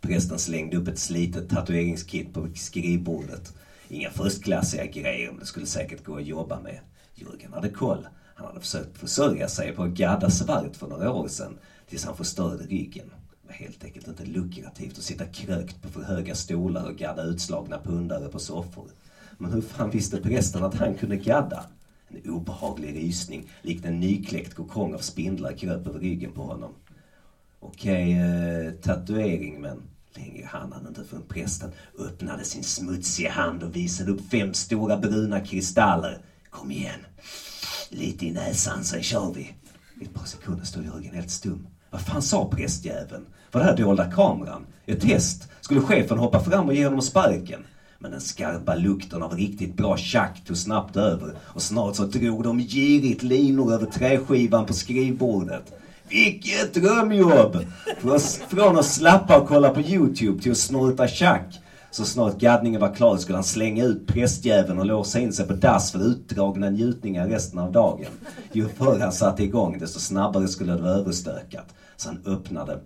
[0.00, 3.54] Prästen slängde upp ett slitet tatueringskit på skrivbordet.
[3.88, 6.80] Inga förstklassiga grejer, men det skulle säkert gå att jobba med.
[7.14, 8.06] Jörgen hade koll.
[8.34, 11.58] Han hade försökt försörja sig på att gadda svart för några år sedan,
[11.88, 13.10] tills han förstörde ryggen.
[13.42, 17.22] Det var helt enkelt inte lukrativt att sitta krökt på för höga stolar och gadda
[17.22, 18.90] utslagna pundare på soffor.
[19.38, 21.64] Men hur fan visste prästen att han kunde gadda?
[22.08, 26.70] En obehaglig rysning, likt en nykläckt kokong av spindlar, kröp över ryggen på honom.
[27.60, 29.82] Okej, eh, tatuering, men
[30.14, 34.96] längre hann han inte förrän prästen öppnade sin smutsiga hand och visade upp fem stora
[34.96, 36.18] bruna kristaller.
[36.50, 37.00] Kom igen.
[37.90, 39.54] Lite i näsan, sen kör vi.
[40.00, 41.66] I ett par sekunder stod Jörgen helt stum.
[41.90, 43.26] Vad fan sa prästjäveln?
[43.52, 44.66] Var det här dolda kameran?
[44.86, 45.48] Ett test?
[45.60, 47.64] Skulle chefen hoppa fram och ge honom sparken?
[48.00, 52.44] Men den skarpa lukten av riktigt bra tjack tog snabbt över och snart så drog
[52.44, 55.72] de girigt linor över träskivan på skrivbordet.
[56.08, 57.56] Vilket drömjobb!
[58.48, 61.60] Från att slappa och kolla på YouTube till att snorta tjack.
[61.90, 65.52] Så snart gaddningen var klar skulle han slänga ut prästjäveln och låsa in sig på
[65.52, 68.10] dass för utdragna njutningar resten av dagen.
[68.52, 71.74] Ju förr han satte igång desto snabbare skulle det vara överstökat.
[71.96, 72.80] Så han öppnade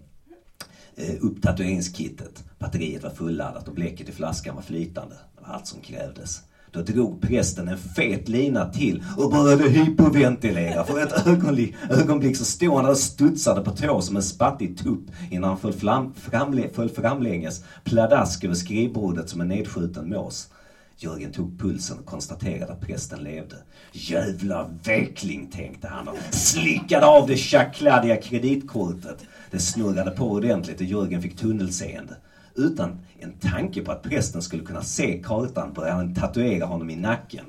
[0.96, 2.44] eh, upp tatueringskittet.
[2.62, 5.14] Batteriet var fulladdat och bläcket i flaskan var flytande.
[5.36, 6.40] Det var allt som krävdes.
[6.70, 10.84] Då drog prästen en fet lina till och började hyperventilera.
[10.84, 14.78] För ett ögonblick, ögonblick så stod han där och studsade på tå som en spattig
[14.78, 20.48] tupp innan han föll, fram, framle, föll framlänges pladask över skrivbordet som en nedskjuten mås.
[20.96, 23.56] Jörgen tog pulsen och konstaterade att prästen levde.
[23.92, 29.18] Jävla veckling, tänkte han och slickade av det tjackkladdiga kreditkortet.
[29.50, 32.16] Det snurrade på ordentligt och Jörgen fick tunnelseende.
[32.54, 36.96] Utan en tanke på att prästen skulle kunna se kartan började han tatuera honom i
[36.96, 37.44] nacken.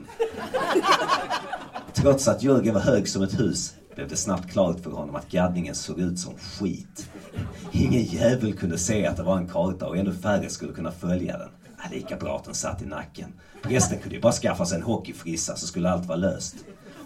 [1.94, 5.32] Trots att Jörgen var hög som ett hus blev det snabbt klart för honom att
[5.32, 7.10] gaddningen såg ut som skit.
[7.72, 11.38] Ingen jävel kunde se att det var en karta och ännu färre skulle kunna följa
[11.38, 11.50] den.
[11.78, 13.34] Ja, lika bra att den satt i nacken.
[13.64, 16.56] Prästen kunde ju bara skaffa sig en hockeyfrissa så skulle allt vara löst.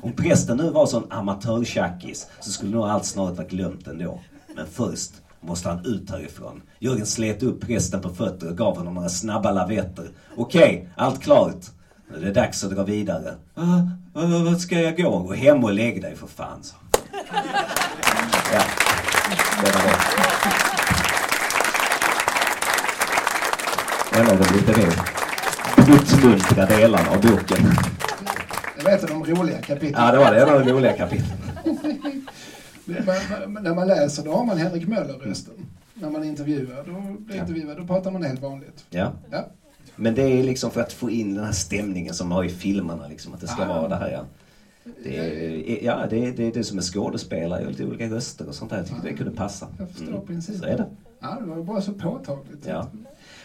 [0.02, 4.22] Om prästen nu var sån amatörtjackis så skulle nog allt snart vara glömt ändå.
[4.56, 5.12] Men först
[5.48, 6.62] måste han ut härifrån.
[6.80, 10.10] Jörgen slet upp prästen på fötter och gav honom några snabba lavetter.
[10.36, 11.66] Okej, allt klart.
[12.12, 13.36] Nu är det dags att dra vidare.
[13.56, 13.80] Ah,
[14.14, 15.20] ah, vart ska jag gå?
[15.20, 16.76] Gå hem och lägg dig för fan, så.
[18.54, 18.64] Ja,
[19.64, 19.98] det var det.
[24.20, 24.94] En av de lite mer
[25.90, 27.58] uppmuntra delarna av boken.
[28.78, 30.04] Det var ett av de roliga kapitlen.
[30.06, 30.42] Ja, det var det.
[30.42, 31.38] En av de roliga kapitlen.
[32.88, 35.54] Men- När man läser då har man Henrik Möller-rösten.
[35.94, 38.86] När man intervjuar, då, blir intervjuad, då pratar man helt vanligt.
[38.90, 39.12] Ja.
[39.32, 39.46] Ja.
[39.96, 42.50] Men det är liksom för att få in den här stämningen som man har i
[42.50, 43.08] filmerna.
[43.08, 43.68] Liksom, att det ska Ah.
[43.68, 44.12] vara det här.
[44.12, 44.22] Ja.
[45.04, 48.48] Det är, ja, det är, det är det som är skådespelare och lite olika röster
[48.48, 48.78] och sånt där.
[48.78, 49.68] Jag tyckte det kunde passa.
[49.80, 50.60] Jag förstår Mm, principen.
[50.62, 50.86] Så är det.
[51.20, 52.66] Ja, det var bara så påtagligt.
[52.68, 52.88] Ja.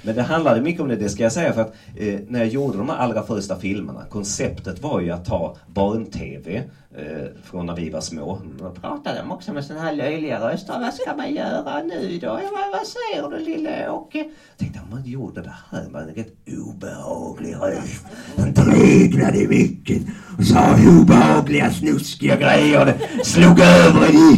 [0.03, 2.49] Men det handlade mycket om det, det ska jag säga, för att eh, när jag
[2.49, 6.63] gjorde de allra första filmerna, konceptet var ju att ta barn-tv
[6.97, 7.05] eh,
[7.45, 8.39] från när vi var små.
[8.59, 10.81] Då pratade de också med sådana här löjliga röster.
[10.81, 12.29] Vad ska man göra nu då?
[12.29, 14.19] Vad, vad säger du lille Åke?
[14.19, 18.05] Jag tänkte om man gjorde det här med en rätt obehaglig röst.
[18.37, 22.85] Han tryglade i micken och sa obehagliga snuskiga grejer.
[22.85, 24.33] Det slog över i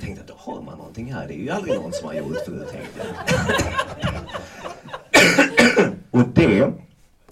[0.00, 1.28] tänkte jag, då har man någonting här.
[1.28, 3.08] Det är ju aldrig någon som har gjort förut, tänkte jag.
[6.10, 6.72] Och det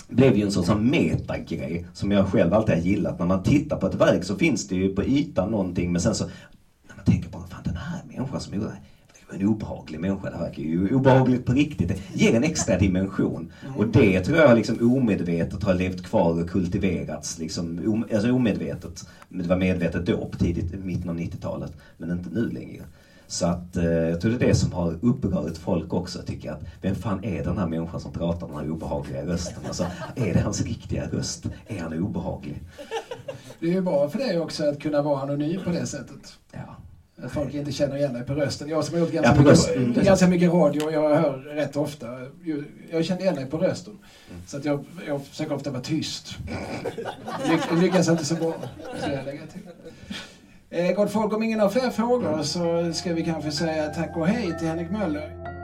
[0.09, 3.19] blev ju en sån sån metagrej som jag själv alltid har gillat.
[3.19, 6.15] När man tittar på ett verk så finns det ju på ytan någonting men sen
[6.15, 6.25] så
[6.89, 8.83] när man tänker på fan den här människan som gjorde det här
[9.33, 10.31] en obehaglig människa.
[10.31, 11.89] Det verkar ju obehagligt på riktigt.
[11.89, 13.53] Det ger en extra dimension.
[13.77, 17.39] Och det tror jag liksom omedvetet har levt kvar och kultiverats.
[17.39, 19.09] Liksom, om, alltså omedvetet.
[19.29, 21.73] Det var medvetet då, på tidigt, mitten av 90-talet.
[21.97, 22.83] Men inte nu längre.
[23.29, 26.23] Så att eh, jag tror det är det som har upprört folk också.
[26.23, 29.63] Tycker att vem fan är den här människan som pratar den här obehagliga rösten?
[29.67, 31.47] Alltså, är det hans riktiga röst?
[31.67, 32.63] Är han obehaglig?
[33.61, 36.39] Det är ju bra för dig också att kunna vara anonym på det sättet.
[36.53, 36.77] Ja.
[37.23, 38.69] Att folk inte känner igen dig på rösten.
[38.69, 39.89] Jag som har gjort Ja, ganska, rösten.
[39.89, 42.07] mycket, ganska mycket radio jag hör rätt ofta.
[42.91, 43.99] Jag känner igen dig på rösten.
[44.47, 46.39] Så att jag, jag försöker ofta vara tyst.
[47.49, 48.55] Lyck, lyckas inte så bra.
[49.05, 49.61] Så jag lägger till.
[50.71, 54.27] Eh, gott folk, om ingen har fler frågor så ska vi kanske säga tack och
[54.27, 55.56] hej till Henrik Möller.